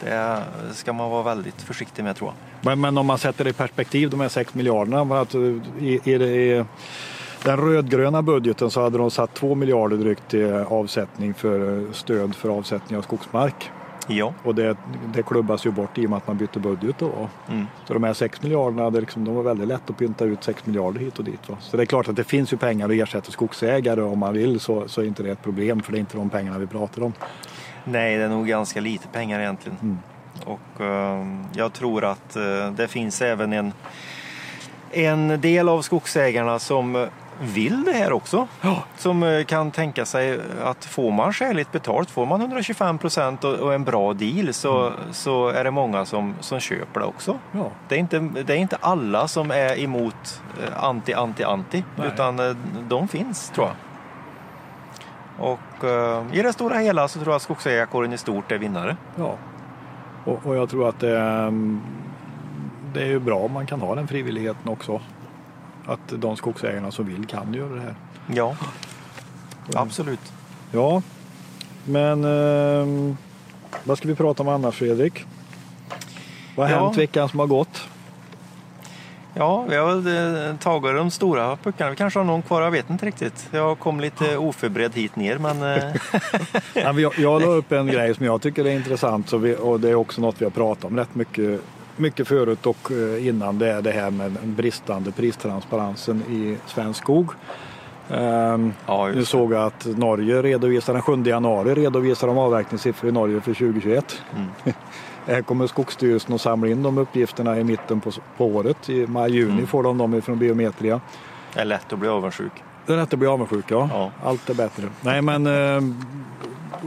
Det 0.00 0.44
ska 0.72 0.92
man 0.92 1.10
vara 1.10 1.22
väldigt 1.22 1.62
försiktig 1.62 2.04
med 2.04 2.16
tror 2.16 2.30
jag. 2.30 2.66
Men, 2.66 2.80
men 2.80 2.98
om 2.98 3.06
man 3.06 3.18
sätter 3.18 3.44
det 3.44 3.50
i 3.50 3.52
perspektiv, 3.52 4.10
de 4.10 4.20
här 4.20 4.28
6 4.28 4.54
miljarderna. 4.54 5.20
Att 5.20 5.34
i, 5.34 5.60
i, 5.80 6.12
i 6.12 6.64
den 7.44 7.56
rödgröna 7.56 8.22
budgeten 8.22 8.70
så 8.70 8.82
hade 8.82 8.98
de 8.98 9.10
satt 9.10 9.34
2 9.34 9.54
miljarder 9.54 9.96
drygt 9.96 10.28
till 10.28 10.52
avsättning 10.52 11.34
för 11.34 11.86
stöd 11.92 12.34
för 12.34 12.48
avsättning 12.48 12.98
av 12.98 13.02
skogsmark. 13.02 13.70
Ja. 14.08 14.34
Och 14.42 14.54
det, 14.54 14.76
det 15.14 15.22
klubbas 15.22 15.66
ju 15.66 15.70
bort 15.70 15.98
i 15.98 16.06
och 16.06 16.10
med 16.10 16.16
att 16.16 16.26
man 16.26 16.36
bytte 16.36 16.58
budget 16.58 16.98
då. 16.98 17.28
Mm. 17.48 17.66
Så 17.84 17.94
de 17.94 18.04
här 18.04 18.14
6 18.14 18.42
miljarderna, 18.42 18.90
det 18.90 19.00
liksom, 19.00 19.24
de 19.24 19.34
var 19.34 19.42
väldigt 19.42 19.68
lätt 19.68 19.90
att 19.90 19.98
pynta 19.98 20.24
ut 20.24 20.44
6 20.44 20.66
miljarder 20.66 21.00
hit 21.00 21.18
och 21.18 21.24
dit. 21.24 21.48
Va? 21.48 21.56
Så 21.60 21.76
det 21.76 21.82
är 21.82 21.86
klart 21.86 22.08
att 22.08 22.16
det 22.16 22.24
finns 22.24 22.52
ju 22.52 22.56
pengar 22.56 22.86
att 22.86 22.94
ersätta 22.94 23.30
skogsägare 23.30 24.02
om 24.02 24.18
man 24.18 24.34
vill 24.34 24.60
så, 24.60 24.88
så 24.88 25.00
är 25.00 25.04
inte 25.04 25.22
det 25.22 25.30
ett 25.30 25.42
problem 25.42 25.82
för 25.82 25.92
det 25.92 25.98
är 25.98 26.00
inte 26.00 26.16
de 26.16 26.30
pengarna 26.30 26.58
vi 26.58 26.66
pratar 26.66 27.02
om. 27.02 27.12
Nej, 27.88 28.16
det 28.16 28.24
är 28.24 28.28
nog 28.28 28.46
ganska 28.46 28.80
lite 28.80 29.08
pengar 29.08 29.40
egentligen. 29.40 29.78
Mm. 29.82 29.98
Och 30.44 30.80
uh, 30.80 31.26
jag 31.52 31.72
tror 31.72 32.04
att 32.04 32.36
uh, 32.36 32.70
det 32.70 32.88
finns 32.88 33.22
även 33.22 33.52
en, 33.52 33.72
en 34.92 35.40
del 35.40 35.68
av 35.68 35.82
skogsägarna 35.82 36.58
som 36.58 37.08
vill 37.40 37.84
det 37.84 37.92
här 37.92 38.12
också. 38.12 38.48
Ja. 38.60 38.82
Som 38.96 39.22
uh, 39.22 39.44
kan 39.44 39.70
tänka 39.70 40.04
sig 40.04 40.40
att 40.64 40.84
får 40.84 41.10
man 41.10 41.32
skäligt 41.32 41.72
betalt, 41.72 42.10
får 42.10 42.26
man 42.26 42.40
125 42.40 42.98
procent 42.98 43.44
och, 43.44 43.54
och, 43.54 43.74
en 43.74 43.84
bra 43.84 44.12
deal 44.12 44.54
så, 44.54 44.86
mm. 44.86 44.98
så 45.12 45.48
är 45.48 45.64
det 45.64 45.70
många 45.70 46.04
som, 46.04 46.34
som 46.40 46.60
köper 46.60 47.00
det 47.00 47.06
också. 47.06 47.38
Ja. 47.52 47.70
Det, 47.88 47.94
är 47.94 47.98
inte, 47.98 48.18
det 48.18 48.52
är 48.52 48.58
inte 48.58 48.76
alla 48.80 49.28
som 49.28 49.50
är 49.50 49.78
emot 49.78 50.42
anti, 50.76 51.12
anti, 51.12 51.42
anti, 51.42 51.84
Nej. 51.96 52.06
utan 52.06 52.56
de 52.88 53.08
finns 53.08 53.50
tror 53.50 53.66
jag. 53.66 53.76
Och 55.38 55.84
eh, 55.84 56.24
i 56.32 56.42
det 56.42 56.52
stora 56.52 56.78
hela 56.78 57.08
så 57.08 57.18
tror 57.18 57.32
jag 57.32 57.36
att 57.36 57.42
skogsägarkåren 57.42 58.12
i 58.12 58.18
stort 58.18 58.52
är 58.52 58.58
vinnare. 58.58 58.96
Ja, 59.16 59.36
och, 60.24 60.46
och 60.46 60.56
jag 60.56 60.70
tror 60.70 60.88
att 60.88 61.00
det, 61.00 61.18
mm, 61.18 61.80
det 62.94 63.02
är 63.02 63.06
ju 63.06 63.18
bra 63.18 63.38
om 63.38 63.52
man 63.52 63.66
kan 63.66 63.80
ha 63.80 63.94
den 63.94 64.08
frivilligheten 64.08 64.68
också. 64.68 65.00
Att 65.86 66.00
de 66.08 66.36
skogsägarna 66.36 66.90
som 66.90 67.06
vill 67.06 67.26
kan 67.26 67.54
göra 67.54 67.74
det 67.74 67.80
här. 67.80 67.94
Ja, 68.26 68.56
absolut. 69.74 70.32
Ja, 70.72 71.02
men 71.84 72.24
eh, 72.24 73.14
vad 73.84 73.98
ska 73.98 74.08
vi 74.08 74.14
prata 74.14 74.42
om 74.42 74.48
annars 74.48 74.74
Fredrik? 74.74 75.24
Vad 76.56 76.68
har 76.68 76.76
ja. 76.76 76.84
hänt 76.84 76.98
veckan 76.98 77.28
som 77.28 77.40
har 77.40 77.46
gått? 77.46 77.88
Ja, 79.38 79.64
vi 79.68 79.76
har 79.76 79.96
väl 79.96 80.48
eh, 80.48 80.56
tagit 80.56 80.96
de 80.96 81.10
stora 81.10 81.56
puckarna. 81.56 81.90
Vi 81.90 81.96
kanske 81.96 82.18
har 82.18 82.24
någon 82.24 82.42
kvar, 82.42 82.62
jag 82.62 82.70
vet 82.70 82.90
inte 82.90 83.06
riktigt. 83.06 83.48
Jag 83.50 83.78
kom 83.78 84.00
lite 84.00 84.36
oförberedd 84.36 84.94
hit 84.94 85.16
ner 85.16 85.38
men... 85.38 85.62
Eh, 85.62 85.94
jag, 87.00 87.18
jag 87.18 87.42
la 87.42 87.48
upp 87.48 87.72
en 87.72 87.86
grej 87.86 88.14
som 88.14 88.26
jag 88.26 88.42
tycker 88.42 88.64
är 88.64 88.70
intressant 88.70 89.32
vi, 89.32 89.56
och 89.56 89.80
det 89.80 89.90
är 89.90 89.94
också 89.94 90.20
något 90.20 90.40
vi 90.40 90.44
har 90.44 90.50
pratat 90.50 90.84
om 90.84 90.96
rätt 90.96 91.14
mycket, 91.14 91.60
mycket 91.96 92.28
förut 92.28 92.66
och 92.66 92.92
eh, 92.92 93.26
innan. 93.26 93.58
Det 93.58 93.72
är 93.72 93.82
det 93.82 93.92
här 93.92 94.10
med 94.10 94.30
den 94.30 94.54
bristande 94.54 95.12
pristransparensen 95.12 96.22
i 96.30 96.56
svensk 96.66 97.02
skog. 97.02 97.30
Um, 98.08 98.72
ja, 98.86 99.08
nu 99.08 99.24
såg 99.24 99.52
jag 99.52 99.62
att 99.62 99.86
Norge 99.86 100.42
redovisar 100.42 100.92
den 100.92 101.02
7 101.02 101.22
januari 101.22 101.74
redovisar 101.74 102.26
de 102.26 102.38
avverkningssiffror 102.38 103.08
i 103.08 103.12
Norge 103.12 103.40
för 103.40 103.54
2021. 103.54 104.22
Mm. 104.36 104.48
Här 105.26 105.42
kommer 105.42 105.66
Skogsstyrelsen 105.66 106.34
att 106.34 106.40
samla 106.40 106.68
in 106.68 106.82
de 106.82 106.98
uppgifterna 106.98 107.58
i 107.60 107.64
mitten 107.64 108.00
på, 108.00 108.10
på 108.36 108.46
året. 108.46 108.88
I 108.88 109.06
maj-juni 109.06 109.52
mm. 109.52 109.66
får 109.66 109.82
de 109.82 109.98
dem 109.98 110.22
från 110.22 110.38
Biometria. 110.38 111.00
Det 111.54 111.60
är 111.60 111.64
lätt 111.64 111.92
att 111.92 111.98
bli 111.98 112.08
avundsjuk. 112.08 112.52
Det 112.86 112.92
är 112.92 112.96
lätt 112.96 113.12
att 113.12 113.18
bli 113.18 113.28
avundsjuk, 113.28 113.64
ja. 113.68 113.88
ja. 113.92 114.10
Allt 114.24 114.50
är 114.50 114.54
bättre. 114.54 114.88
Nej, 115.00 115.22
men, 115.22 115.46
eh, 115.46 115.94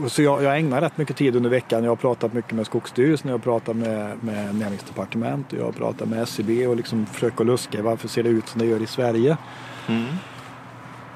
så 0.08 0.22
jag, 0.22 0.42
jag 0.42 0.58
ägnar 0.58 0.80
rätt 0.80 0.98
mycket 0.98 1.16
tid 1.16 1.36
under 1.36 1.50
veckan. 1.50 1.84
Jag 1.84 1.90
har 1.90 1.96
pratat 1.96 2.32
mycket 2.32 2.52
med 2.52 2.66
Skogsstyrelsen, 2.66 3.30
jag 3.30 3.34
har 3.34 3.42
pratat 3.42 3.76
med, 3.76 4.16
med 4.20 4.54
Näringsdepartementet, 4.54 5.58
jag 5.58 5.64
har 5.64 5.72
pratat 5.72 6.08
med 6.08 6.22
SCB 6.22 6.66
och 6.66 6.76
liksom 6.76 7.06
försökt 7.06 7.40
luska 7.40 7.82
varför 7.82 8.08
ser 8.08 8.22
det 8.22 8.28
ut 8.28 8.48
som 8.48 8.60
det 8.60 8.66
gör 8.66 8.82
i 8.82 8.86
Sverige. 8.86 9.36
Mm. 9.88 10.06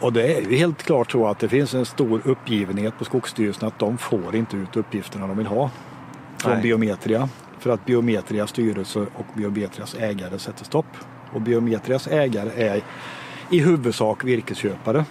Och 0.00 0.12
det 0.12 0.36
är 0.36 0.40
ju 0.40 0.56
helt 0.56 0.82
klart 0.82 1.12
så 1.12 1.26
att 1.26 1.38
det 1.38 1.48
finns 1.48 1.74
en 1.74 1.84
stor 1.84 2.20
uppgivenhet 2.24 2.98
på 2.98 3.04
Skogsstyrelsen 3.04 3.68
att 3.68 3.78
de 3.78 3.98
får 3.98 4.36
inte 4.36 4.56
ut 4.56 4.76
uppgifterna 4.76 5.26
de 5.26 5.36
vill 5.36 5.46
ha 5.46 5.70
från 6.38 6.52
Nej. 6.52 6.62
Biometria 6.62 7.28
för 7.58 7.70
att 7.70 7.84
Biometrias 7.84 8.50
styrelse 8.50 8.98
och 8.98 9.26
Biometrias 9.34 9.94
ägare 9.94 10.38
sätter 10.38 10.64
stopp. 10.64 10.86
Och 11.32 11.40
Biometrias 11.40 12.06
ägare 12.06 12.50
är 12.64 12.82
i 13.50 13.58
huvudsak 13.58 14.24
virkesköpare. 14.24 15.04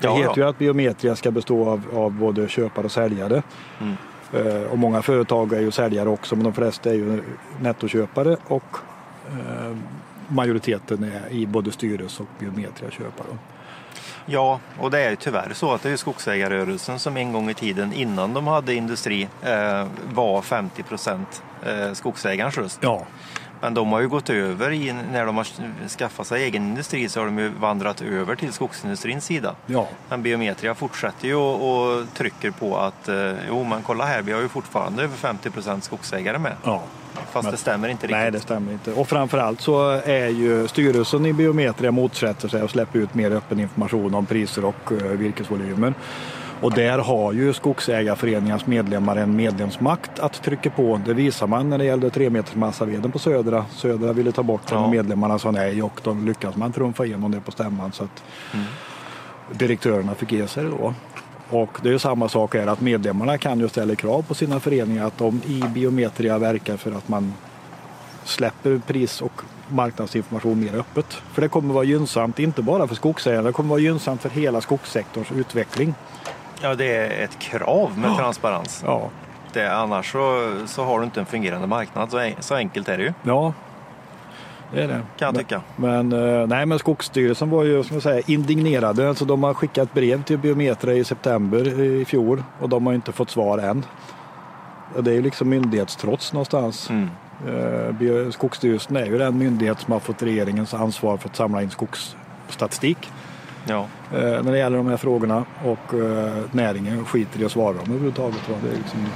Det 0.00 0.06
ja, 0.06 0.14
heter 0.14 0.36
ju 0.36 0.48
att 0.48 0.58
Biometria 0.58 1.16
ska 1.16 1.30
bestå 1.30 1.68
av, 1.70 1.82
av 1.94 2.12
både 2.12 2.48
köpare 2.48 2.84
och 2.84 2.92
säljare. 2.92 3.42
Mm. 3.80 3.96
Eh, 4.32 4.62
och 4.62 4.78
många 4.78 5.02
företag 5.02 5.52
är 5.52 5.60
ju 5.60 5.70
säljare 5.70 6.08
också 6.08 6.36
men 6.36 6.44
de 6.44 6.52
flesta 6.52 6.90
är 6.90 6.94
ju 6.94 7.22
nettoköpare 7.60 8.36
och 8.44 8.76
eh, 9.28 9.76
majoriteten 10.32 11.04
är 11.04 11.32
i 11.32 11.46
både 11.46 11.72
styrelse 11.72 12.22
och 12.22 12.28
Biometria 12.38 12.90
köpare. 12.90 13.38
Ja, 14.26 14.60
och 14.78 14.90
det 14.90 15.00
är 15.00 15.16
tyvärr 15.16 15.52
så 15.54 15.72
att 15.72 15.82
det 15.82 15.90
är 15.90 15.96
skogsägarrörelsen 15.96 16.98
som 16.98 17.16
en 17.16 17.32
gång 17.32 17.50
i 17.50 17.54
tiden 17.54 17.92
innan 17.92 18.34
de 18.34 18.46
hade 18.46 18.74
industri 18.74 19.28
eh, 19.42 19.86
var 20.14 20.42
50 20.42 20.82
procent 20.82 21.42
eh, 21.66 21.92
skogsägarens 21.92 22.58
röst. 22.58 22.78
Ja. 22.82 23.06
Men 23.60 23.74
de 23.74 23.92
har 23.92 24.00
ju 24.00 24.08
gått 24.08 24.30
över 24.30 24.72
i, 24.72 24.92
när 24.92 25.26
de 25.26 25.36
har 25.36 25.46
skaffat 25.88 26.26
sig 26.26 26.42
egen 26.42 26.62
industri 26.62 27.08
så 27.08 27.20
har 27.20 27.26
de 27.26 27.38
ju 27.38 27.48
vandrat 27.48 28.02
över 28.02 28.34
till 28.34 28.52
skogsindustrins 28.52 29.24
sida. 29.24 29.54
Ja. 29.66 29.88
Men 30.08 30.22
Biometria 30.22 30.74
fortsätter 30.74 31.28
ju 31.28 31.34
och, 31.34 31.70
och 31.70 32.14
trycker 32.14 32.50
på 32.50 32.76
att 32.78 33.08
eh, 33.08 33.32
jo 33.48 33.64
men 33.64 33.82
kolla 33.82 34.04
här, 34.04 34.22
vi 34.22 34.32
har 34.32 34.40
ju 34.40 34.48
fortfarande 34.48 35.02
över 35.02 35.16
50 35.16 35.50
procent 35.50 35.84
skogsägare 35.84 36.38
med. 36.38 36.56
Ja. 36.64 36.82
Fast 37.32 37.44
Men, 37.44 37.52
det 37.52 37.58
stämmer 37.58 37.88
inte 37.88 38.06
riktigt. 38.06 38.18
Nej, 38.18 38.30
det 38.30 38.40
stämmer 38.40 38.72
inte. 38.72 38.92
Och 38.92 39.08
framförallt 39.08 39.60
så 39.60 39.90
är 39.90 40.28
ju 40.28 40.68
styrelsen 40.68 41.26
i 41.26 41.32
Biometria 41.32 41.90
motsätter 41.90 42.48
sig 42.48 42.60
att 42.60 42.70
släppa 42.70 42.98
ut 42.98 43.14
mer 43.14 43.30
öppen 43.30 43.60
information 43.60 44.14
om 44.14 44.26
priser 44.26 44.64
och 44.64 44.92
uh, 44.92 44.98
virkesvolymer. 44.98 45.94
Och 46.62 46.72
där 46.72 46.98
har 46.98 47.32
ju 47.32 47.52
skogsägarföreningens 47.52 48.66
medlemmar 48.66 49.16
en 49.16 49.36
medlemsmakt 49.36 50.18
att 50.18 50.42
trycka 50.42 50.70
på. 50.70 51.00
Det 51.06 51.14
visar 51.14 51.46
man 51.46 51.70
när 51.70 51.78
det 51.78 51.84
gällde 51.84 52.10
tre 52.10 52.30
meters 52.30 52.54
massaveden 52.54 53.12
på 53.12 53.18
Södra. 53.18 53.64
Södra 53.70 54.12
ville 54.12 54.32
ta 54.32 54.42
bort 54.42 54.66
den 54.68 54.78
ja. 54.78 54.84
och 54.84 54.90
medlemmarna 54.90 55.38
sa 55.38 55.50
nej 55.50 55.82
och 55.82 56.00
då 56.02 56.14
lyckades 56.14 56.56
man 56.56 56.72
trumfa 56.72 57.04
igenom 57.04 57.30
det 57.30 57.40
på 57.40 57.50
stämman. 57.50 57.92
Så 57.92 58.04
att 58.04 58.22
mm. 58.52 58.66
Direktörerna 59.52 60.14
fick 60.14 60.32
ge 60.32 60.46
sig 60.46 60.64
då. 60.64 60.94
Och 61.52 61.78
det 61.82 61.90
är 61.90 61.98
samma 61.98 62.28
sak 62.28 62.54
här 62.54 62.66
att 62.66 62.80
medlemmarna 62.80 63.38
kan 63.38 63.60
ju 63.60 63.68
ställa 63.68 63.94
krav 63.94 64.22
på 64.22 64.34
sina 64.34 64.60
föreningar 64.60 65.06
att 65.06 65.18
de 65.18 65.40
i 65.46 65.64
Biometria 65.74 66.38
verkar 66.38 66.76
för 66.76 66.92
att 66.92 67.08
man 67.08 67.34
släpper 68.24 68.80
pris 68.86 69.22
och 69.22 69.42
marknadsinformation 69.68 70.60
mer 70.60 70.74
öppet. 70.74 71.12
För 71.32 71.42
det 71.42 71.48
kommer 71.48 71.74
vara 71.74 71.84
gynnsamt, 71.84 72.38
inte 72.38 72.62
bara 72.62 72.88
för 72.88 72.94
skogsägarna, 72.94 73.42
det 73.42 73.52
kommer 73.52 73.70
vara 73.70 73.80
gynnsamt 73.80 74.22
för 74.22 74.30
hela 74.30 74.60
skogssektorns 74.60 75.32
utveckling. 75.32 75.94
Ja, 76.62 76.74
det 76.74 76.96
är 76.96 77.24
ett 77.24 77.38
krav 77.38 77.98
med 77.98 78.16
transparens. 78.16 78.82
Ja, 78.86 79.10
Det, 79.52 79.74
annars 79.74 80.12
så, 80.12 80.52
så 80.66 80.84
har 80.84 80.98
du 80.98 81.04
inte 81.04 81.20
en 81.20 81.26
fungerande 81.26 81.66
marknad. 81.66 82.10
Så, 82.10 82.18
en, 82.18 82.34
så 82.40 82.54
enkelt 82.54 82.88
är 82.88 82.98
det 82.98 83.04
ju, 83.04 83.12
ja 83.22 83.52
det 84.74 84.82
är 84.82 84.88
det. 84.88 85.00
kan 85.18 85.26
jag 85.26 85.34
tycka. 85.34 85.62
Men, 85.76 86.12
eh, 86.12 86.46
nej, 86.46 86.66
men 86.66 86.78
Skogsstyrelsen 86.78 87.50
var 87.50 87.64
ju 87.64 87.82
ska 87.84 87.94
man 87.94 88.00
säga, 88.00 88.22
indignerade. 88.26 89.08
Alltså, 89.08 89.24
de 89.24 89.42
har 89.42 89.54
skickat 89.54 89.94
brev 89.94 90.22
till 90.22 90.38
Biometra 90.38 90.92
i 90.92 91.04
september 91.04 91.80
i 91.80 92.04
fjol 92.04 92.42
och 92.60 92.68
de 92.68 92.86
har 92.86 92.92
inte 92.92 93.12
fått 93.12 93.30
svar 93.30 93.58
än. 93.58 93.84
Det 94.98 95.10
är 95.10 95.14
ju 95.14 95.22
liksom 95.22 95.48
myndighetstrots 95.48 96.32
någonstans. 96.32 96.90
Mm. 96.90 97.08
Eh, 97.46 98.30
Skogsstyrelsen 98.30 98.96
är 98.96 99.06
ju 99.06 99.18
den 99.18 99.38
myndighet 99.38 99.80
som 99.80 99.92
har 99.92 100.00
fått 100.00 100.22
regeringens 100.22 100.74
ansvar 100.74 101.16
för 101.16 101.28
att 101.28 101.36
samla 101.36 101.62
in 101.62 101.70
skogsstatistik 101.70 103.10
Ja. 103.64 103.86
eh, 104.14 104.20
när 104.42 104.52
det 104.52 104.58
gäller 104.58 104.76
de 104.76 104.86
här 104.86 104.96
frågorna 104.96 105.44
och 105.64 105.94
näringen 106.50 107.04
skiter 107.04 107.40
i 107.40 107.44
att 107.44 107.52
svara 107.52 107.72
dem 107.72 107.84
överhuvudtaget. 107.88 108.40
Det 108.62 108.68
är 108.68 108.76
liksom, 108.76 109.06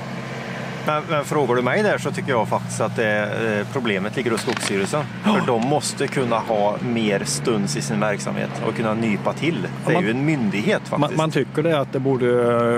Men, 0.86 1.02
men 1.10 1.24
frågar 1.24 1.54
du 1.54 1.62
mig 1.62 1.82
där 1.82 1.98
så 1.98 2.10
tycker 2.10 2.30
jag 2.30 2.48
faktiskt 2.48 2.80
att 2.80 2.96
det, 2.96 3.58
eh, 3.60 3.72
problemet 3.72 4.16
ligger 4.16 4.30
hos 4.30 4.40
Skogsstyrelsen. 4.40 5.04
För 5.24 5.46
de 5.46 5.62
måste 5.68 6.06
kunna 6.06 6.38
ha 6.38 6.76
mer 6.82 7.24
stuns 7.24 7.76
i 7.76 7.82
sin 7.82 8.00
verksamhet 8.00 8.50
och 8.66 8.76
kunna 8.76 8.94
nypa 8.94 9.32
till. 9.32 9.68
Det 9.86 9.90
är 9.90 9.94
man- 9.94 10.04
ju 10.04 10.10
en 10.10 10.24
myndighet 10.24 10.82
man, 10.90 11.00
faktiskt. 11.00 11.18
man 11.18 11.30
tycker 11.30 11.62
det 11.62 11.80
att 11.80 11.92
det 11.92 11.98
borde 11.98 12.26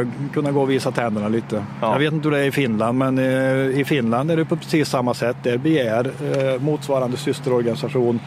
eh, 0.01 0.07
kunna 0.33 0.51
gå 0.53 0.63
och 0.63 0.71
visa 0.71 0.91
tänderna 0.91 1.29
lite. 1.29 1.65
Ja. 1.81 1.93
Jag 1.93 1.99
vet 1.99 2.13
inte 2.13 2.29
hur 2.29 2.37
det 2.37 2.43
är 2.43 2.47
i 2.47 2.53
Finland 2.53 2.99
men 2.99 3.19
eh, 3.19 3.81
i 3.81 3.85
Finland 3.87 4.31
är 4.31 4.37
det 4.37 4.45
på 4.45 4.57
precis 4.57 4.89
samma 4.89 5.15
sätt. 5.15 5.37
Där 5.43 5.59
begär 5.59 6.11
motsvarande 6.59 7.17
systerorganisation 7.17 8.21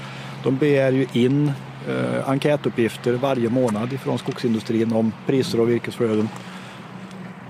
de 0.44 0.58
begär 0.58 0.92
ju 0.92 1.08
in 1.14 1.52
enkätuppgifter 2.26 3.14
varje 3.14 3.50
månad 3.50 4.00
från 4.04 4.18
skogsindustrin 4.18 4.94
om 4.94 5.12
priser 5.28 5.60
och 5.60 5.70
virkesflöden. 5.70 6.30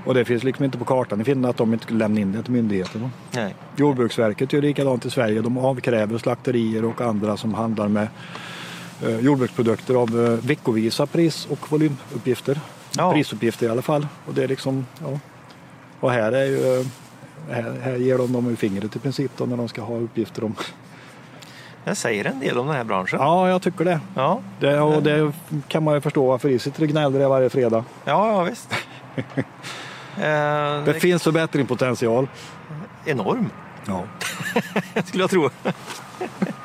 Och 0.06 0.14
det 0.14 0.26
finns 0.26 0.44
liksom 0.44 0.66
inte 0.66 0.78
på 0.78 0.86
kartan 0.86 1.22
i 1.22 1.24
Finland 1.24 1.50
att 1.50 1.58
de 1.58 1.74
inte 1.74 1.86
skulle 1.86 2.00
lämna 2.00 2.20
in 2.20 2.32
det 2.32 2.44
till 2.44 2.54
myndigheterna. 2.54 3.10
Nej. 3.32 3.56
Jordbruksverket 3.76 4.54
gör 4.54 4.62
likadant 4.62 5.06
i 5.06 5.10
Sverige. 5.10 5.42
De 5.42 5.58
avkräver 5.58 6.18
slakterier 6.18 6.86
och 6.86 7.02
andra 7.02 7.38
som 7.38 7.54
handlar 7.54 7.88
med 7.88 8.08
eh, 9.04 9.20
jordbruksprodukter 9.20 9.94
av 9.94 10.26
eh, 10.26 10.48
veckovisa 10.48 11.06
pris 11.06 11.48
och 11.50 11.72
volymuppgifter. 11.72 12.60
Ja. 12.98 13.14
Prisuppgifter 13.14 13.66
i 13.66 13.70
alla 13.70 13.82
fall. 13.82 14.08
Och, 14.26 14.34
det 14.34 14.44
är 14.44 14.48
liksom, 14.48 14.86
ja. 15.02 15.20
och 16.00 16.12
här, 16.12 16.32
är 16.32 16.46
ju, 16.46 16.80
eh, 16.80 16.86
här, 17.50 17.80
här 17.84 17.96
ger 17.96 18.18
de 18.18 18.34
dem 18.34 18.48
ur 18.48 18.56
fingret 18.56 18.96
i 18.96 19.00
princip 19.00 19.32
då, 19.38 19.46
när 19.46 19.58
de 19.58 19.68
ska 19.68 19.82
ha 19.82 19.98
uppgifter 19.98 20.44
om. 20.44 20.56
Jag 21.84 21.98
säger 21.98 22.26
en 22.26 22.40
del 22.40 22.58
om 22.58 22.68
den 22.68 22.76
här 22.76 22.84
branschen. 22.84 23.20
Ja, 23.20 23.50
jag 23.50 23.62
tycker 23.62 23.86
det. 23.86 24.00
Ja, 24.16 24.40
det 24.60 24.80
och 24.80 25.04
det 25.04 25.32
kan 25.68 25.84
man 25.84 25.94
ju 25.94 26.02
förstå 26.02 26.28
varför 26.28 26.50
de 26.50 26.60
sitter 26.60 26.82
och 26.82 26.90
gnäller 26.90 27.28
varje 27.28 27.50
fredag. 27.50 27.86
ja, 28.06 28.28
ja 28.28 28.44
visst. 28.44 28.76
eh, 30.18 30.84
Det 30.86 31.00
finns 31.02 31.24
förbättringspotential. 31.24 32.28
enorm, 33.06 33.50
Ja. 33.86 34.04
skulle 35.06 35.24
jag 35.24 35.30
tro. 35.30 35.50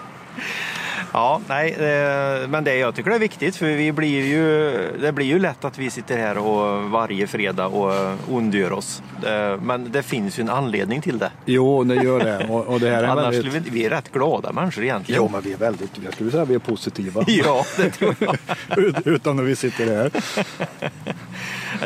Ja, 1.19 1.41
nej, 1.49 1.73
eh, 1.73 2.49
men 2.49 2.65
det 2.65 2.77
jag 2.77 2.95
tycker 2.95 3.11
det 3.11 3.17
är 3.17 3.21
viktigt 3.21 3.57
för 3.57 3.67
vi 3.67 3.93
blir 3.93 4.25
ju, 4.27 4.71
det 5.01 5.13
blir 5.13 5.27
ju 5.27 5.39
lätt 5.39 5.65
att 5.65 5.79
vi 5.79 5.91
sitter 5.91 6.19
här 6.19 6.39
och 6.39 6.91
varje 6.91 7.27
fredag 7.27 7.67
och 7.67 8.15
ondgör 8.31 8.73
oss. 8.73 9.03
Eh, 9.27 9.61
Men 9.63 9.93
det 9.93 10.03
finns 10.03 10.39
ju 10.39 10.41
en 10.41 10.49
anledning 10.51 11.01
till 11.03 11.19
det. 11.19 11.31
Jo, 11.45 11.85
det 11.85 11.95
gör 11.95 12.19
det. 12.21 12.47
Och, 12.49 12.67
och 12.67 12.81
det 12.81 12.91
här 12.91 13.03
är 13.03 13.07
Annars 13.09 13.25
väldigt... 13.25 13.41
skulle 13.53 13.61
vi, 13.61 13.71
vi 13.71 13.85
är 13.87 13.91
rätt 13.91 14.13
glada 14.13 14.53
människor 14.53 14.85
egentligen. 14.85 15.23
Jo, 15.23 15.29
men 15.33 15.41
vi 15.41 15.53
är 15.53 15.57
väldigt, 15.57 15.91
jag 16.05 16.13
skulle 16.15 16.31
säga 16.31 16.43
att 16.43 16.49
vi 16.49 16.55
är 16.55 16.59
positiva. 16.59 17.25
Ja, 17.29 17.65
det 17.77 17.91
tror 17.91 18.15
jag. 18.19 18.37
Ut- 18.79 19.07
Utan 19.07 19.37
när 19.37 19.43
vi 19.43 19.57
sitter 19.57 19.87
här. 19.97 20.11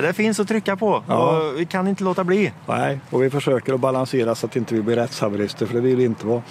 Det 0.02 0.12
finns 0.12 0.40
att 0.40 0.48
trycka 0.48 0.76
på 0.76 1.02
Ja. 1.08 1.38
och 1.38 1.60
vi 1.60 1.64
kan 1.66 1.88
inte 1.88 2.04
låta 2.04 2.24
bli. 2.24 2.52
Nej, 2.66 3.00
och 3.10 3.22
vi 3.22 3.30
försöker 3.30 3.74
att 3.74 3.80
balansera 3.80 4.34
så 4.34 4.46
att 4.46 4.56
inte 4.56 4.74
vi 4.74 4.82
blir 4.82 4.96
rättshaverister, 4.96 5.66
för 5.66 5.74
det 5.74 5.80
vill 5.80 5.96
vi 5.96 6.04
inte 6.04 6.26
vara. 6.26 6.42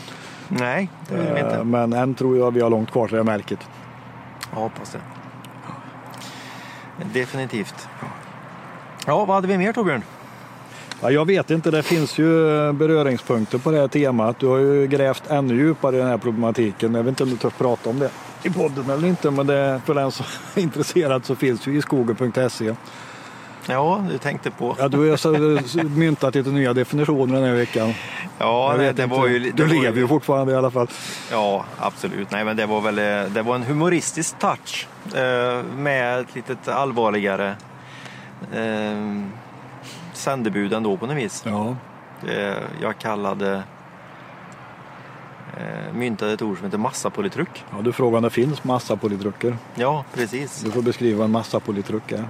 Nej, 0.49 0.89
det 1.09 1.15
vill 1.15 1.25
vi 1.25 1.39
Eh, 1.39 1.45
inte. 1.45 1.63
Men 1.63 1.93
än 1.93 2.15
tror 2.15 2.38
jag 2.38 2.51
vi 2.51 2.62
har 2.62 2.69
långt 2.69 2.91
kvar 2.91 3.07
till 3.07 3.17
det 3.17 3.23
märket. 3.23 3.59
Jag 4.51 4.59
hoppas 4.59 4.91
det. 4.91 4.99
Definitivt. 7.13 7.88
Ja, 9.05 9.25
vad 9.25 9.35
hade 9.35 9.47
vi 9.47 9.57
mer 9.57 9.73
Torbjörn? 9.73 10.03
Ja, 11.01 11.12
jag 11.12 11.25
vet 11.25 11.51
inte, 11.51 11.71
det 11.71 11.83
finns 11.83 12.17
ju 12.17 12.59
eh, 12.67 12.73
beröringspunkter 12.73 13.57
på 13.57 13.71
det 13.71 13.77
här 13.77 13.88
temat. 13.88 14.39
Du 14.39 14.47
har 14.47 14.57
ju 14.57 14.88
grävt 14.88 15.23
ännu 15.29 15.55
djupare 15.55 15.95
i 15.95 15.99
den 15.99 16.07
här 16.07 16.17
problematiken. 16.17 16.95
Jag 16.95 17.03
vet 17.03 17.09
inte 17.09 17.23
om 17.23 17.29
du 17.29 17.38
törs 17.38 17.53
prata 17.53 17.89
om 17.89 17.99
det 17.99 18.09
i 18.43 18.49
podden 18.49 18.89
eller 18.89 19.07
inte, 19.07 19.31
men 19.31 19.47
det, 19.47 19.81
för 19.85 19.93
den 19.93 20.12
som 20.12 20.25
är 20.55 20.62
intresserad 20.62 21.25
så 21.25 21.35
finns 21.35 21.67
ju 21.67 21.77
i 21.77 21.81
skogen.se. 21.81 22.75
Ja, 23.69 24.03
du 24.10 24.17
tänkte 24.17 24.51
på. 24.51 24.75
Ja, 24.79 24.88
du 24.88 24.97
har 24.97 25.05
ju 25.05 25.17
så- 25.17 25.84
myntat 25.84 26.36
lite 26.36 26.49
nya 26.49 26.73
definitioner 26.73 27.36
den 27.36 27.43
här 27.43 27.55
veckan. 27.55 27.93
Ja, 28.39 28.71
Jag 28.71 28.79
det, 28.79 28.89
inte. 28.89 29.05
var 29.05 29.27
ju... 29.27 29.39
du 29.39 29.51
det 29.51 29.63
var 29.63 29.84
lever 29.84 29.97
ju 29.97 30.08
fortfarande 30.08 30.53
i 30.53 30.55
alla 30.55 30.71
fall. 30.71 30.88
Ja, 31.32 31.65
absolut. 31.77 32.32
Nej, 32.32 32.45
men 32.45 32.58
det 32.58 32.65
var 32.65 32.82
väl 32.82 32.97
eh, 32.99 33.32
det 33.34 33.41
var 33.41 33.55
en 33.55 33.63
humoristisk 33.63 34.39
touch 34.39 34.88
eh, 35.15 35.63
med 35.77 36.19
ett 36.19 36.36
litet 36.36 36.67
allvarligare 36.67 37.55
eh, 38.53 39.21
sändebud 40.13 40.73
ändå 40.73 40.97
på 40.97 41.05
något 41.08 41.17
vis. 41.17 41.43
Ja, 41.45 41.75
Eh, 42.27 42.53
jag 42.82 42.97
kallade 42.97 43.63
myntade 45.93 46.34
ett 46.34 46.41
ord 46.41 46.58
som 46.58 46.65
heter 46.65 46.77
massapolitruck. 46.77 47.65
ja 47.71 47.82
du 47.82 47.91
frågar 47.93 48.17
om 48.17 48.23
det 48.23 48.29
finns 48.29 48.63
massa 48.63 48.95
politrucker. 48.95 49.58
Ja, 49.75 50.05
precis. 50.13 50.62
Du 50.62 50.71
får 50.71 50.82
beskriva 50.82 51.23
en 51.25 51.32
massa 51.32 51.60
politruck 51.60 52.12
är. 52.12 52.17
Ja, 52.17 52.23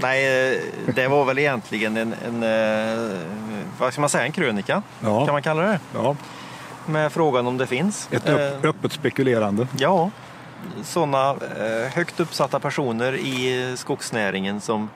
nej, 0.00 0.52
eh, 0.54 0.60
det 0.94 1.08
var 1.08 1.24
väl 1.24 1.38
egentligen 1.38 1.96
en, 1.96 2.14
en 2.26 2.42
eh, 2.42 3.18
vad 3.78 3.92
ska 3.92 4.00
man 4.00 4.10
säga, 4.10 4.24
en 4.24 4.32
krönika 4.32 4.82
Ja. 5.00 5.24
kan 5.26 5.32
man 5.34 5.42
kalla 5.42 5.62
det. 5.62 5.80
Ja, 5.94 6.16
Med 6.86 7.12
frågan 7.12 7.46
om 7.46 7.56
det 7.58 7.66
finns. 7.66 8.08
ett 8.10 8.28
Eh, 8.28 8.34
öpp, 8.34 8.64
öppet 8.64 8.92
spekulerande. 8.92 9.66
Ja, 9.78 10.10
sådana 10.82 11.30
eh, 11.30 11.92
högt 11.94 12.20
uppsatta 12.20 12.60
personer 12.60 13.12
i 13.14 13.72
skogsnäringen 13.76 14.60
som 14.60 14.90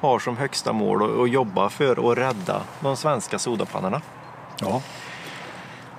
har 0.00 0.18
som 0.18 0.36
högsta 0.36 0.72
mål 0.72 1.22
att, 1.22 1.30
jobba 1.30 1.68
för 1.70 2.12
att 2.12 2.18
rädda 2.18 2.62
de 2.80 2.96
svenska 2.96 3.38
sodapannorna. 3.38 4.00
Ja, 4.60 4.82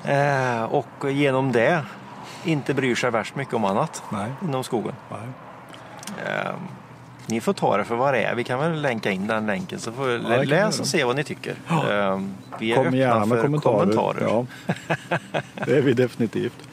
Eh, 0.06 0.63
och 0.63 1.12
genom 1.12 1.52
det 1.52 1.82
inte 2.43 2.73
bryr 2.73 2.95
sig 2.95 3.12
värst 3.12 3.36
mycket 3.36 3.54
om 3.54 3.65
annat 3.65 4.04
nej, 4.10 4.32
inom 4.43 4.63
skogen. 4.63 4.93
nej. 5.12 5.19
Eh, 7.28 7.34
ni 7.34 7.42
får 7.42 7.54
ta 7.54 7.78
det 7.78 7.84
för 7.84 7.96
vad 7.96 8.14
det 8.14 8.24
är. 8.24 8.36
Vi 8.36 8.44
kan 8.44 8.60
väl 8.60 8.82
länka 8.82 9.12
in 9.12 9.28
den 9.28 9.46
länken 9.46 9.80
så 9.80 9.92
får 9.92 10.30
kan 10.30 10.40
vi 10.40 10.46
läs 10.46 10.80
och 10.80 10.88
se 10.88 11.04
vad 11.04 11.16
ni 11.16 11.24
tycker. 11.24 11.56
Eh, 11.70 12.22
vi 12.60 12.72
är 12.72 12.76
Kom 12.76 12.86
öppna 12.86 12.98
gärna 12.98 13.20
med 13.26 13.28
för 13.28 13.42
kommentarer. 13.42 13.76
kommentarer. 13.80 14.28
Ja. 14.28 14.46
Det 15.66 15.78
är 15.78 15.82
vi 15.82 15.94
definitivt. 15.94 16.70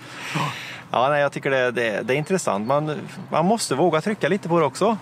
Ja, 0.91 1.09
nej, 1.09 1.21
jag 1.21 1.33
tycker 1.33 1.51
det, 1.51 1.71
det, 1.71 2.03
det 2.03 2.15
är 2.15 2.19
intressant. 2.19 2.67
Man, 2.67 2.97
man 3.31 3.45
måste 3.47 3.75
våga 3.75 4.01
trycka 4.01 4.29
lite 4.29 4.49
på 4.49 4.59
det 4.59 4.65
också. 4.65 4.97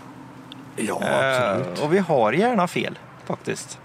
Ja, 0.77 1.01
Eh, 1.03 1.85
och 1.85 1.95
vi 1.95 1.99
har 1.99 2.33
gärna 2.33 2.69
fel 2.69 2.99
faktiskt. 3.25 3.79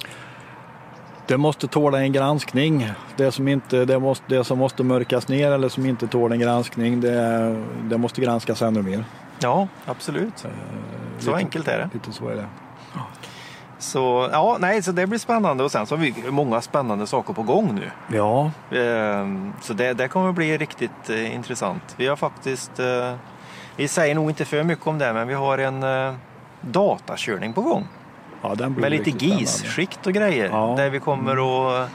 Det 1.28 1.38
måste 1.38 1.68
tåla 1.68 2.00
en 2.02 2.14
granskning. 2.14 2.92
Det 3.16 3.32
som, 3.32 3.48
inte, 3.48 3.86
det, 3.86 4.00
måste, 4.00 4.24
det 4.28 4.44
som 4.44 4.60
måste 4.60 4.84
mörkas 4.84 5.28
ner 5.28 5.52
eller 5.52 5.70
som 5.70 5.86
inte 5.86 6.08
tål 6.08 6.32
en 6.32 6.40
granskning, 6.40 7.02
det, 7.02 7.56
det 7.84 7.98
måste 7.98 8.22
granskas 8.22 8.62
ännu 8.62 8.82
mer. 8.82 9.06
Ja, 9.40 9.68
absolut. 9.86 10.46
Så 11.24 11.30
lite- 11.32 11.38
enkelt 11.46 11.68
är 11.68 11.78
det. 11.78 11.90
Lite 11.94 12.12
så 12.12 12.28
är 12.30 12.36
det. 12.36 12.46
Så, 13.80 14.30
ja, 14.32 14.58
nej, 14.60 14.82
så 14.84 14.92
det 14.92 15.08
blir 15.08 15.20
spännande 15.20 15.64
och 15.64 15.72
sen 15.72 15.86
så 15.86 15.96
har 15.96 16.02
vi 16.02 16.14
många 16.32 16.62
spännande 16.62 17.08
saker 17.08 17.34
på 17.34 17.44
gång 17.44 17.76
nu. 17.76 17.92
Ja, 18.18 18.52
Eh, 18.72 19.28
Så 19.62 19.74
det, 19.74 19.94
det 19.94 20.08
kommer 20.08 20.32
bli 20.32 20.58
riktigt 20.58 21.10
eh, 21.10 21.36
intressant. 21.36 21.94
Vi 21.98 22.08
har 22.08 22.16
faktiskt, 22.16 22.80
eh, 22.80 23.14
vi 23.76 23.88
säger 23.88 24.16
nog 24.16 24.30
inte 24.30 24.46
för 24.46 24.64
mycket 24.64 24.88
om 24.88 24.98
det, 24.98 25.14
men 25.14 25.28
vi 25.28 25.34
har 25.34 25.58
en 25.58 25.84
eh, 25.84 26.14
datakörning 26.62 27.54
på 27.54 27.62
gång. 27.62 27.88
ja 28.42 28.56
den 28.56 28.74
blir 28.74 28.82
Med 28.82 28.92
lite. 28.92 29.10
GIS-skikt 29.26 30.08
och 30.08 30.14
grejer. 30.14 30.50
Ja. 30.52 30.74
Där 30.78 30.90
vi 30.90 31.00
kommer 31.00 31.32
att 31.32 31.90
eh, 31.90 31.94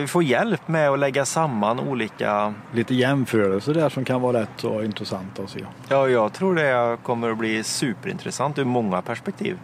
vi 0.00 0.06
får 0.08 0.22
hjälp 0.22 0.68
med 0.68 0.90
att 0.90 0.98
lägga 0.98 1.24
samman 1.24 1.80
olika 1.80 2.54
Lite 2.72 2.94
jämförelser 2.94 3.74
där 3.74 3.88
som 3.88 4.04
kan 4.04 4.20
vara 4.20 4.40
rätt 4.40 4.50
så 4.56 4.82
intressant 4.82 5.38
att 5.38 5.50
se. 5.50 5.64
Ja, 5.88 6.08
jag 6.08 6.32
tror 6.32 6.54
det 6.54 6.96
kommer 7.02 7.30
att 7.30 7.38
bli 7.38 7.62
superintressant 7.62 8.58
ur 8.58 8.64
många 8.64 9.02
perspektiv. 9.02 9.58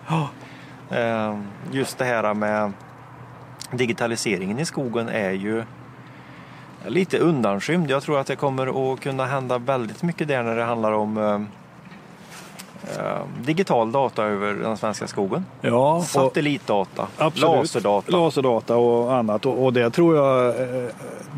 Eh, 0.90 1.38
Just 1.70 1.98
det 1.98 2.04
här 2.04 2.34
med 2.34 2.72
digitaliseringen 3.70 4.58
i 4.58 4.64
skogen 4.64 5.08
är 5.08 5.30
ju 5.30 5.64
lite 6.86 7.18
undanskymd. 7.18 7.90
Jag 7.90 8.02
tror 8.02 8.20
att 8.20 8.26
det 8.26 8.36
kommer 8.36 8.92
att 8.92 9.00
kunna 9.00 9.26
hända 9.26 9.58
väldigt 9.58 10.02
mycket 10.02 10.28
där 10.28 10.42
när 10.42 10.56
det 10.56 10.64
handlar 10.64 10.92
om 10.92 11.16
eh, 11.18 11.40
digital 13.44 13.92
data 13.92 14.24
över 14.24 14.54
den 14.54 14.76
svenska 14.76 15.06
skogen. 15.06 15.44
Ja, 15.60 16.02
Satellitdata, 16.06 17.06
absolut. 17.18 17.56
laserdata. 17.56 18.12
Laserdata 18.16 18.76
och 18.76 19.14
annat. 19.14 19.46
Och, 19.46 19.72
det, 19.72 19.90
tror 19.90 20.16
jag, 20.16 20.46
eh, 20.46 20.88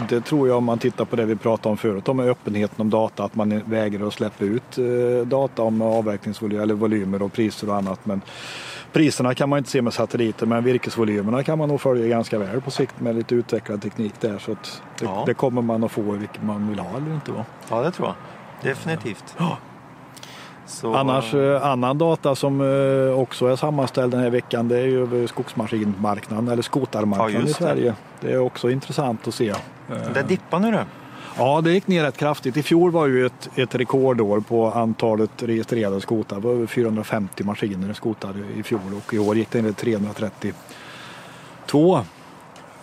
det 0.09 0.20
tror 0.20 0.49
jag 0.49 0.57
om 0.57 0.64
man 0.64 0.79
tittar 0.79 1.05
på 1.05 1.16
det 1.16 1.25
vi 1.25 1.37
pratade 1.37 1.68
om 1.70 1.77
förut, 1.77 2.09
om 2.09 2.20
öppenheten 2.20 2.81
om 2.81 2.90
data, 2.90 3.25
att 3.25 3.35
man 3.35 3.62
vägrar 3.66 4.07
att 4.07 4.14
släppa 4.14 4.44
ut 4.44 4.79
eh, 4.79 5.27
data 5.27 5.62
om 5.62 5.83
avverkningsvolymer 5.83 6.62
eller 6.62 6.75
volymer 6.75 7.22
och 7.22 7.33
priser 7.33 7.68
och 7.70 7.77
annat. 7.77 8.01
Men 8.07 8.20
priserna 8.92 9.35
kan 9.35 9.49
man 9.49 9.59
inte 9.59 9.70
se 9.70 9.83
med 9.83 9.92
satelliter, 9.92 10.46
men 10.46 10.64
virkesvolymerna 10.64 11.42
kan 11.42 11.59
man 11.59 11.68
nog 11.68 11.81
följa 11.81 12.07
ganska 12.07 12.38
väl 12.38 12.61
på 12.61 12.70
sikt 12.70 13.01
med 13.01 13.14
lite 13.14 13.35
utvecklad 13.35 13.83
teknik 13.83 14.14
där. 14.20 14.38
Så 14.38 14.51
det, 14.51 15.05
Ja. 15.05 15.22
det 15.27 15.35
kommer 15.35 15.62
man 15.62 15.85
att 15.85 15.90
få 15.92 16.03
vilket 16.03 16.42
man 16.42 16.68
vill 16.68 16.79
ha 16.79 16.88
eller 16.96 17.14
inte. 17.14 17.33
Va? 17.33 17.44
Ja, 17.68 17.81
det 17.83 17.90
tror 17.90 18.09
jag. 18.09 18.16
Definitivt. 18.70 19.35
Ja. 19.38 19.59
Så, 20.66 20.94
Annars 20.94 21.35
eh, 21.35 21.66
annan 21.66 21.98
data 21.98 22.35
som 22.35 22.61
eh, 22.61 23.20
också 23.20 23.46
är 23.46 23.57
sammanställd 23.57 24.12
den 24.12 24.20
här 24.20 24.31
veckan 24.31 24.68
det 24.68 24.79
är 24.79 24.87
ju 24.87 25.02
över 25.02 25.26
skogsmaskinmarknaden 25.26 26.48
eller 26.48 26.57
Ja, 26.57 26.62
skotarmarknaden 26.62 27.37
i 27.37 27.40
just 27.40 27.59
det. 27.59 27.64
Sverige. 27.64 27.94
Det 28.20 28.33
är 28.33 28.38
också 28.38 28.70
intressant 28.70 29.29
att 29.29 29.35
se. 29.35 29.55
Det 30.14 30.22
dippar 30.22 30.59
nu 30.59 30.70
det. 30.70 30.87
Ja, 31.38 31.61
det 31.61 31.72
gick 31.72 31.87
ner 31.87 32.05
rätt 32.05 32.16
kraftigt. 32.16 32.57
I 32.57 32.62
fjol 32.62 32.90
var 32.90 33.07
ju 33.07 33.26
ett, 33.26 33.48
ett 33.55 33.74
rekordår 33.74 34.40
på 34.40 34.70
antalet 34.70 35.42
registrerade 35.42 36.00
skotar. 36.00 36.37
Det 36.37 36.42
var 36.42 36.52
över 36.55 36.66
450 36.66 37.44
maskiner 37.44 37.92
skotade 37.92 38.38
i 38.57 38.62
fjol 38.62 38.81
och 39.07 39.14
i 39.14 39.18
år 39.18 39.37
gick 39.37 39.50
det 39.50 39.62
ner 39.62 39.72
till 39.72 39.94
332. 39.94 42.00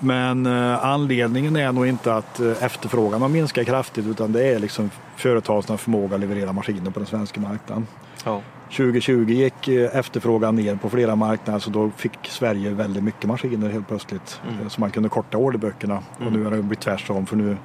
Men 0.03 0.45
eh, 0.45 0.85
anledningen 0.85 1.55
är 1.55 1.71
nog 1.71 1.87
inte 1.87 2.15
att 2.15 2.39
eh, 2.39 2.63
efterfrågan 2.63 3.21
har 3.21 3.29
minskat 3.29 3.65
kraftigt 3.65 4.07
utan 4.07 4.31
det 4.31 4.47
är 4.47 4.59
liksom 4.59 4.89
företagens 5.15 5.81
förmåga 5.81 6.15
att 6.15 6.21
leverera 6.21 6.53
maskiner 6.53 6.91
på 6.91 6.99
den 6.99 7.07
svenska 7.07 7.41
marknaden. 7.41 7.87
Ja. 8.25 8.41
2020 8.77 9.29
gick 9.29 9.67
eh, 9.67 9.97
efterfrågan 9.97 10.55
ner 10.55 10.75
på 10.75 10.89
flera 10.89 11.15
marknader 11.15 11.59
så 11.59 11.69
då 11.69 11.91
fick 11.97 12.11
Sverige 12.23 12.69
väldigt 12.69 13.03
mycket 13.03 13.23
maskiner 13.23 13.69
helt 13.69 13.87
plötsligt. 13.87 14.41
Mm. 14.49 14.69
Så 14.69 14.81
man 14.81 14.91
kunde 14.91 15.09
korta 15.09 15.37
orderböckerna. 15.37 15.99
Och 16.25 16.31
nu 16.31 16.43
har 16.43 16.51
det 16.51 16.57
blivit 16.57 16.81
tvärtom 16.81 17.25
för 17.25 17.35
nu 17.35 17.57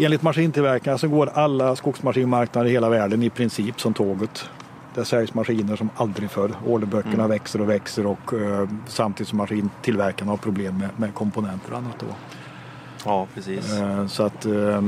Enligt 0.00 0.22
maskintillverkarna 0.22 0.98
så 0.98 1.08
går 1.08 1.30
alla 1.34 1.76
skogsmaskinmarknader 1.76 2.68
i 2.68 2.72
hela 2.72 2.88
världen 2.88 3.22
i 3.22 3.30
princip 3.30 3.80
som 3.80 3.94
tåget. 3.94 4.50
Det 4.98 5.04
säljs 5.04 5.34
maskiner 5.34 5.76
som 5.76 5.90
aldrig 5.96 6.30
förr. 6.30 6.50
Orderböckerna 6.66 7.14
Mm. 7.14 7.28
växer 7.30 7.60
och 7.60 7.70
växer 7.70 8.06
och 8.06 8.32
eh, 8.32 8.68
samtidigt 8.86 9.28
som 9.28 9.38
maskintillverkarna 9.38 10.32
har 10.32 10.36
problem 10.36 10.78
med, 10.78 10.88
med 10.96 11.14
komponenter 11.14 11.72
och 11.72 11.78
annat. 11.78 11.98
Då. 11.98 12.06
ja, 13.04 13.26
precis. 13.34 13.78
Eh, 13.78 14.06
så 14.06 14.22
att 14.22 14.44
eh, 14.46 14.82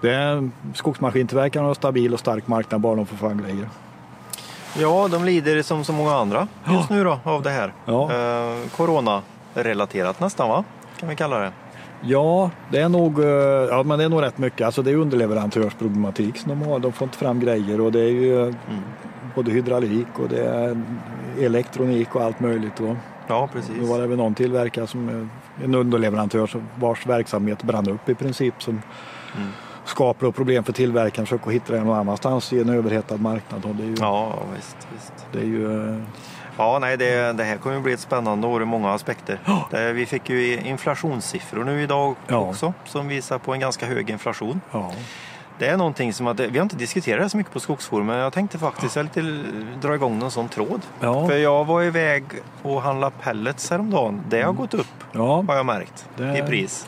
det 0.00 0.10
är, 0.14 0.50
skogsmaskintillverkarna 0.74 1.62
har 1.64 1.68
en 1.68 1.74
stabil 1.74 2.12
och 2.14 2.20
stark 2.20 2.46
marknad 2.48 2.80
bara 2.80 2.94
de 2.96 3.06
får 3.06 3.16
fram 3.16 3.42
grejer. 3.42 3.68
Ja, 4.78 5.08
de 5.08 5.24
lider 5.24 5.62
som 5.62 5.84
så 5.84 5.92
många 5.92 6.14
andra 6.14 6.48
just 6.70 6.90
nu 6.90 7.04
då 7.04 7.18
av 7.24 7.42
det 7.42 7.50
här. 7.50 7.72
Ja. 7.84 8.12
Eh, 8.12 8.68
Corona-relaterat 8.76 10.20
nästan 10.20 10.48
va? 10.48 10.64
Kan 11.00 11.08
vi 11.08 11.16
kalla 11.16 11.38
det. 11.38 11.52
Ja, 12.02 12.50
det 12.70 12.78
är 12.78 12.88
nog, 12.88 13.18
eh, 13.20 13.26
ja, 13.70 13.82
men 13.82 13.98
det 13.98 14.04
är 14.04 14.08
nog 14.08 14.22
rätt 14.22 14.38
mycket. 14.38 14.66
Alltså 14.66 14.82
det 14.82 14.90
är 14.90 14.94
underleverantörsproblematik 14.96 16.36
som 16.38 16.48
de 16.48 16.62
har. 16.68 16.78
De 16.78 16.92
får 16.92 17.04
inte 17.06 17.18
fram 17.18 17.40
grejer 17.40 17.80
och 17.80 17.92
det 17.92 18.00
är 18.00 18.10
ju 18.10 18.48
eh, 18.48 18.54
både 19.34 19.50
hydraulik 19.50 20.06
och 20.18 20.28
det 20.28 20.44
är 20.44 20.82
elektronik 21.40 22.14
och 22.14 22.22
allt 22.22 22.40
möjligt. 22.40 22.80
Och 22.80 22.96
Ja, 23.28 23.48
precis. 23.52 23.72
nu 23.80 23.84
var 23.86 24.00
det 24.00 24.06
väl 24.06 24.16
någon 24.18 24.34
tillverkare 24.34 24.86
som 24.86 25.08
eh, 25.08 25.64
en 25.64 25.74
underleverantör 25.74 26.50
vars 26.74 27.06
verksamhet 27.06 27.62
brann 27.62 27.88
upp 27.90 28.08
i 28.08 28.14
princip 28.14 28.62
som 28.62 28.82
Mm. 29.36 29.48
skapar 29.84 30.30
problem 30.30 30.64
för 30.64 30.72
tillverkaren 30.72 31.26
försöker 31.26 31.50
hitta 31.50 31.72
det 31.72 31.84
någon 31.84 31.96
annanstans 31.98 32.52
i 32.52 32.60
en 32.60 32.68
överhettad 32.68 33.16
marknad. 33.16 33.64
Och 33.64 33.74
det 33.74 33.82
är 33.82 33.86
ju, 33.86 33.94
Ja, 34.00 34.38
visst. 34.56 34.76
visst. 34.94 35.26
det 35.32 35.38
är 35.38 35.44
ju 35.44 35.88
eh, 35.90 36.02
Ja, 36.56 36.78
nej, 36.78 36.96
det, 36.96 37.32
det 37.32 37.44
här 37.44 37.56
kommer 37.56 37.80
bli 37.80 37.92
ett 37.92 38.00
spännande 38.00 38.46
år 38.46 38.62
i 38.62 38.64
många 38.64 38.92
aspekter. 38.92 39.38
Det, 39.70 39.92
vi 39.92 40.06
fick 40.06 40.30
ju 40.30 40.60
inflationssiffror 40.60 41.64
nu 41.64 41.82
idag 41.82 42.14
Ja. 42.26 42.36
också 42.36 42.72
som 42.84 43.08
visar 43.08 43.38
på 43.38 43.54
en 43.54 43.60
ganska 43.60 43.86
hög 43.86 44.10
inflation. 44.10 44.60
ja. 44.72 44.92
Det 45.58 45.66
är 45.66 45.76
någonting 45.76 46.12
som 46.12 46.26
att, 46.26 46.40
vi 46.40 46.58
har 46.58 46.62
inte 46.62 46.76
diskuterat 46.76 47.22
det 47.22 47.28
så 47.30 47.36
mycket 47.36 47.52
på 47.52 47.60
Skogsforum 47.60 48.06
men 48.06 48.16
jag 48.18 48.32
tänkte 48.32 48.58
faktiskt 48.58 48.96
lite 48.96 49.20
dra 49.80 49.94
igång 49.94 50.18
någon 50.18 50.30
sån 50.30 50.48
tråd. 50.48 50.80
Ja. 51.00 51.28
För 51.28 51.36
jag 51.36 51.64
var 51.64 51.82
iväg 51.82 52.24
och 52.62 52.82
handlade 52.82 53.12
pellets 53.22 53.70
häromdagen. 53.70 54.22
Det 54.28 54.42
har 54.42 54.52
gått 54.52 54.74
upp 54.74 54.86
ja, 55.12 55.44
har 55.48 55.56
jag 55.56 55.66
märkt 55.66 56.08
Det- 56.16 56.38
i 56.38 56.42
pris. 56.42 56.86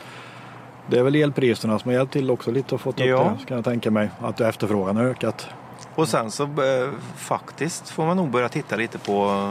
det 0.87 0.99
är 0.99 1.03
väl 1.03 1.15
elpriserna 1.15 1.79
som 1.79 1.89
har 1.91 1.97
hjälpt 1.97 2.13
till 2.13 2.31
också 2.31 2.51
lite 2.51 2.75
och 2.75 2.81
fått 2.81 2.99
upp 2.99 3.05
Ja. 3.05 3.33
det, 3.39 3.45
kan 3.45 3.55
jag 3.57 3.65
tänka 3.65 3.91
mig. 3.91 4.09
Att 4.21 4.41
efterfrågan 4.41 4.95
har 4.97 5.03
ökat. 5.03 5.47
Och 5.95 6.07
sen 6.07 6.31
så 6.31 6.43
eh, 6.43 6.89
faktiskt 7.15 7.89
får 7.89 8.05
man 8.05 8.17
nog 8.17 8.29
börja 8.29 8.49
titta 8.49 8.75
lite 8.75 8.97
på 8.97 9.49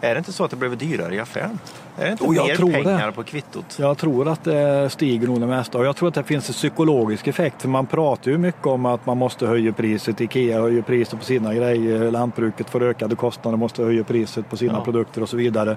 är 0.00 0.14
det 0.14 0.18
inte 0.18 0.32
så 0.32 0.44
att 0.44 0.50
det 0.50 0.56
blev 0.56 0.76
dyrare 0.76 1.14
i 1.14 1.20
affären? 1.20 1.58
Är 1.98 2.04
det 2.04 2.10
inte 2.12 2.24
jag 2.24 2.46
mer 2.46 2.82
pengar 2.82 3.06
det. 3.06 3.12
på 3.12 3.22
kvittot? 3.22 3.76
Jag 3.78 3.98
tror 3.98 4.28
att 4.28 4.44
det 4.44 4.90
stiger 4.90 5.26
nog 5.26 5.40
det 5.40 5.46
mesta 5.46 5.78
och 5.78 5.86
jag 5.86 5.96
tror 5.96 6.08
att 6.08 6.14
det 6.14 6.22
finns 6.24 6.48
en 6.48 6.52
psykologisk 6.52 7.26
effekt 7.26 7.62
för 7.62 7.68
man 7.68 7.86
pratar 7.86 8.30
ju 8.30 8.38
mycket 8.38 8.66
om 8.66 8.86
att 8.86 9.06
man 9.06 9.18
måste 9.18 9.46
höja 9.46 9.72
priset. 9.72 10.20
Ikea 10.20 10.60
höjer 10.60 10.82
priset 10.82 11.18
på 11.18 11.24
sina 11.24 11.54
grejer, 11.54 12.10
lantbruket 12.10 12.70
får 12.70 12.82
ökade 12.82 13.16
kostnader, 13.16 13.56
måste 13.58 13.82
höja 13.82 14.04
priset 14.04 14.50
på 14.50 14.56
sina 14.56 14.72
Ja. 14.74 14.84
produkter 14.84 15.22
och 15.22 15.28
så 15.28 15.36
vidare. 15.36 15.76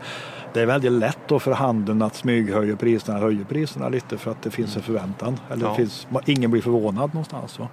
Det 0.53 0.61
är 0.61 0.65
väldigt 0.65 0.91
lätt 0.91 1.19
då 1.27 1.39
för 1.39 1.51
handeln 1.51 2.01
att 2.01 2.15
smyghöja 2.15 2.75
priserna, 2.75 3.19
höja 3.19 3.45
priserna 3.49 3.89
lite 3.89 4.17
för 4.17 4.31
att 4.31 4.41
det 4.41 4.51
finns 4.51 4.75
en 4.75 4.81
förväntan. 4.81 5.39
Eller 5.51 5.65
Ja. 5.65 5.75
finns, 5.75 6.07
ingen 6.25 6.51
blir 6.51 6.61
förvånad 6.61 7.13
någonstans. 7.13 7.59
Va? 7.59 7.67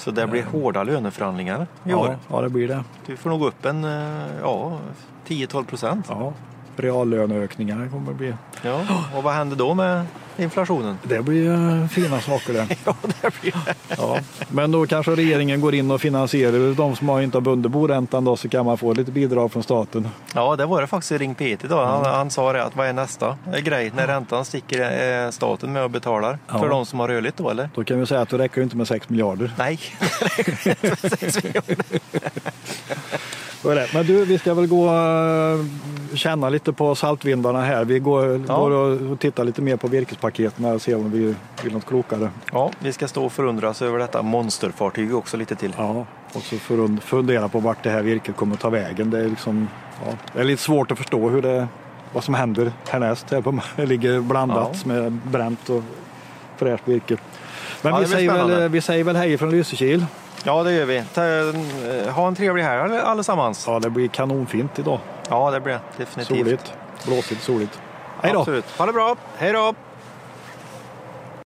Så 0.00 0.10
det 0.10 0.26
blir 0.26 0.42
hårda 0.44 0.82
löneförhandlingar 0.82 1.66
i 1.84 1.90
Ja, 1.90 1.96
år. 1.96 2.18
ja, 2.30 2.40
det 2.40 2.48
blir 2.48 2.68
det. 2.68 2.84
Du 3.06 3.16
får 3.16 3.30
nog 3.30 3.42
upp 3.46 3.64
en 3.64 3.84
eh, 3.84 4.26
ja, 4.42 4.78
10-12 5.26 5.64
procent. 5.64 6.06
Ja. 6.08 6.32
Reallöneökningar 6.80 7.88
kommer 7.92 8.08
det 8.12 8.18
bli. 8.18 8.34
Ja. 8.62 8.80
Och 9.16 9.22
vad 9.22 9.34
händer 9.34 9.56
då 9.56 9.74
med 9.74 10.04
inflationen? 10.36 10.98
Det 11.02 11.22
blir 11.22 11.50
eh, 11.82 11.86
fina 11.88 12.20
saker 12.20 12.52
det. 12.52 12.66
Ja, 12.84 12.94
det 13.22 13.40
blir 13.40 13.54
Ja, 13.98 14.18
men 14.48 14.70
då 14.72 14.86
kanske 14.86 15.10
regeringen 15.14 15.60
går 15.60 15.74
in 15.74 15.90
och 15.90 16.00
finansierar 16.00 16.74
de 16.74 16.96
som 16.96 17.08
har 17.08 17.20
inte 17.20 17.36
har 17.36 17.42
bundit 17.42 17.72
boräntan 17.72 18.24
då 18.24 18.36
så 18.36 18.48
kan 18.48 18.66
man 18.66 18.78
få 18.78 18.92
lite 18.94 19.10
bidrag 19.12 19.52
från 19.52 19.62
staten. 19.62 20.08
Ja, 20.34 20.56
det 20.56 20.66
var 20.66 20.80
det 20.80 20.86
faktiskt 20.86 21.12
i 21.12 21.18
Ring 21.18 21.34
P1 21.34 21.64
idag. 21.64 21.86
Han, 21.86 22.04
han 22.04 22.30
sa 22.30 22.52
det 22.52 22.64
att 22.64 22.76
vad 22.76 22.86
är 22.86 22.92
nästa 22.92 23.36
grej? 23.64 23.92
När 23.96 24.06
räntan 24.06 24.44
sticker 24.44 24.80
är 24.80 25.30
staten 25.30 25.72
med 25.72 25.84
och 25.84 25.90
betalar 25.90 26.38
Ja. 26.48 26.58
för 26.58 26.68
de 26.68 26.86
som 26.86 27.00
har 27.00 27.08
rörligt 27.08 27.36
då 27.36 27.50
eller? 27.50 27.70
Då 27.74 27.84
kan 27.84 28.00
vi 28.00 28.06
säga 28.06 28.20
att 28.20 28.28
det 28.28 28.38
räcker 28.38 28.62
inte 28.62 28.76
med 28.76 28.88
6 28.88 29.08
miljarder. 29.08 29.52
Nej. 29.58 29.78
Så 29.78 30.24
är 31.24 31.62
det. 31.66 32.00
Men 33.94 34.06
du, 34.06 34.24
vi 34.24 34.38
ska 34.38 34.54
väl 34.54 34.66
gå 34.66 34.90
och 34.90 36.18
känna 36.18 36.48
lite 36.48 36.72
på 36.72 36.94
saltvindarna 36.94 37.60
här. 37.62 37.84
Vi 37.84 37.98
går, 37.98 38.44
Ja. 38.48 38.56
går 38.58 38.70
och 39.12 39.20
tittar 39.20 39.44
lite 39.44 39.62
mer 39.62 39.76
på 39.76 39.88
virkespaketen 39.88 40.64
och 40.64 40.82
ser 40.82 40.96
om 40.96 41.10
vi 41.10 41.34
vill 41.64 41.72
något 41.72 41.86
klokare. 41.86 42.30
ja, 42.52 42.70
vi 42.78 42.92
ska 42.92 43.08
stå 43.08 43.24
och 43.24 43.32
förundras 43.32 43.82
över 43.82 43.98
detta 43.98 44.22
monsterfartyg 44.22 45.14
också 45.14 45.36
lite 45.36 45.54
till. 45.54 45.72
Ja, 45.78 46.06
och 46.32 46.42
så 46.42 46.56
fundera 47.04 47.48
på 47.48 47.60
vart 47.60 47.82
det 47.82 47.90
här 47.90 48.02
virket 48.02 48.36
kommer 48.36 48.54
att 48.54 48.60
ta 48.60 48.70
vägen. 48.70 49.10
Det 49.10 49.18
är, 49.18 49.28
liksom, 49.28 49.68
ja, 50.06 50.12
det 50.32 50.40
är 50.40 50.44
lite 50.44 50.62
svårt 50.62 50.90
att 50.90 50.98
förstå 50.98 51.28
hur 51.28 51.42
det, 51.42 51.68
vad 52.12 52.24
som 52.24 52.34
händer 52.34 52.72
härnäst. 52.88 53.30
Här 53.30 53.40
på, 53.40 53.58
det 53.76 53.86
ligger 53.86 54.20
blandat 54.20 54.84
med 54.84 55.12
bränt 55.12 55.68
och 55.70 55.82
fräscht 56.56 56.82
virke. 56.88 57.16
Men 57.82 57.92
Ja, 57.92 57.98
vi, 58.00 58.06
säger 58.06 58.30
väl, 58.32 58.38
spännande. 58.40 58.68
vi 58.68 58.80
säger 58.80 59.04
väl 59.04 59.16
hej 59.16 59.38
från 59.38 59.50
Lysekil. 59.50 60.06
Ja, 60.44 60.62
det 60.62 60.72
gör 60.72 60.84
vi. 60.84 60.96
Eh, 60.96 62.12
ha 62.14 62.28
en 62.28 62.34
trevlig 62.34 62.62
helg 62.62 62.80
alle- 62.80 63.02
allesammans. 63.02 63.64
Ja, 63.66 63.78
det 63.78 63.90
blir 63.90 64.08
kanonfint 64.08 64.78
idag. 64.78 64.98
Ja, 65.28 65.50
det 65.50 65.60
blir 65.60 65.72
det 65.72 65.80
definitivt. 65.96 66.38
Soligt, 66.38 66.74
blåsigt, 67.06 67.42
soligt. 67.42 67.80
Hej 68.22 68.32
då! 68.32 68.38
Absolut. 68.40 68.64
Ha 68.78 68.86
det 68.86 68.92
bra. 68.92 69.16
Hej 69.38 69.52
då! 69.52 69.74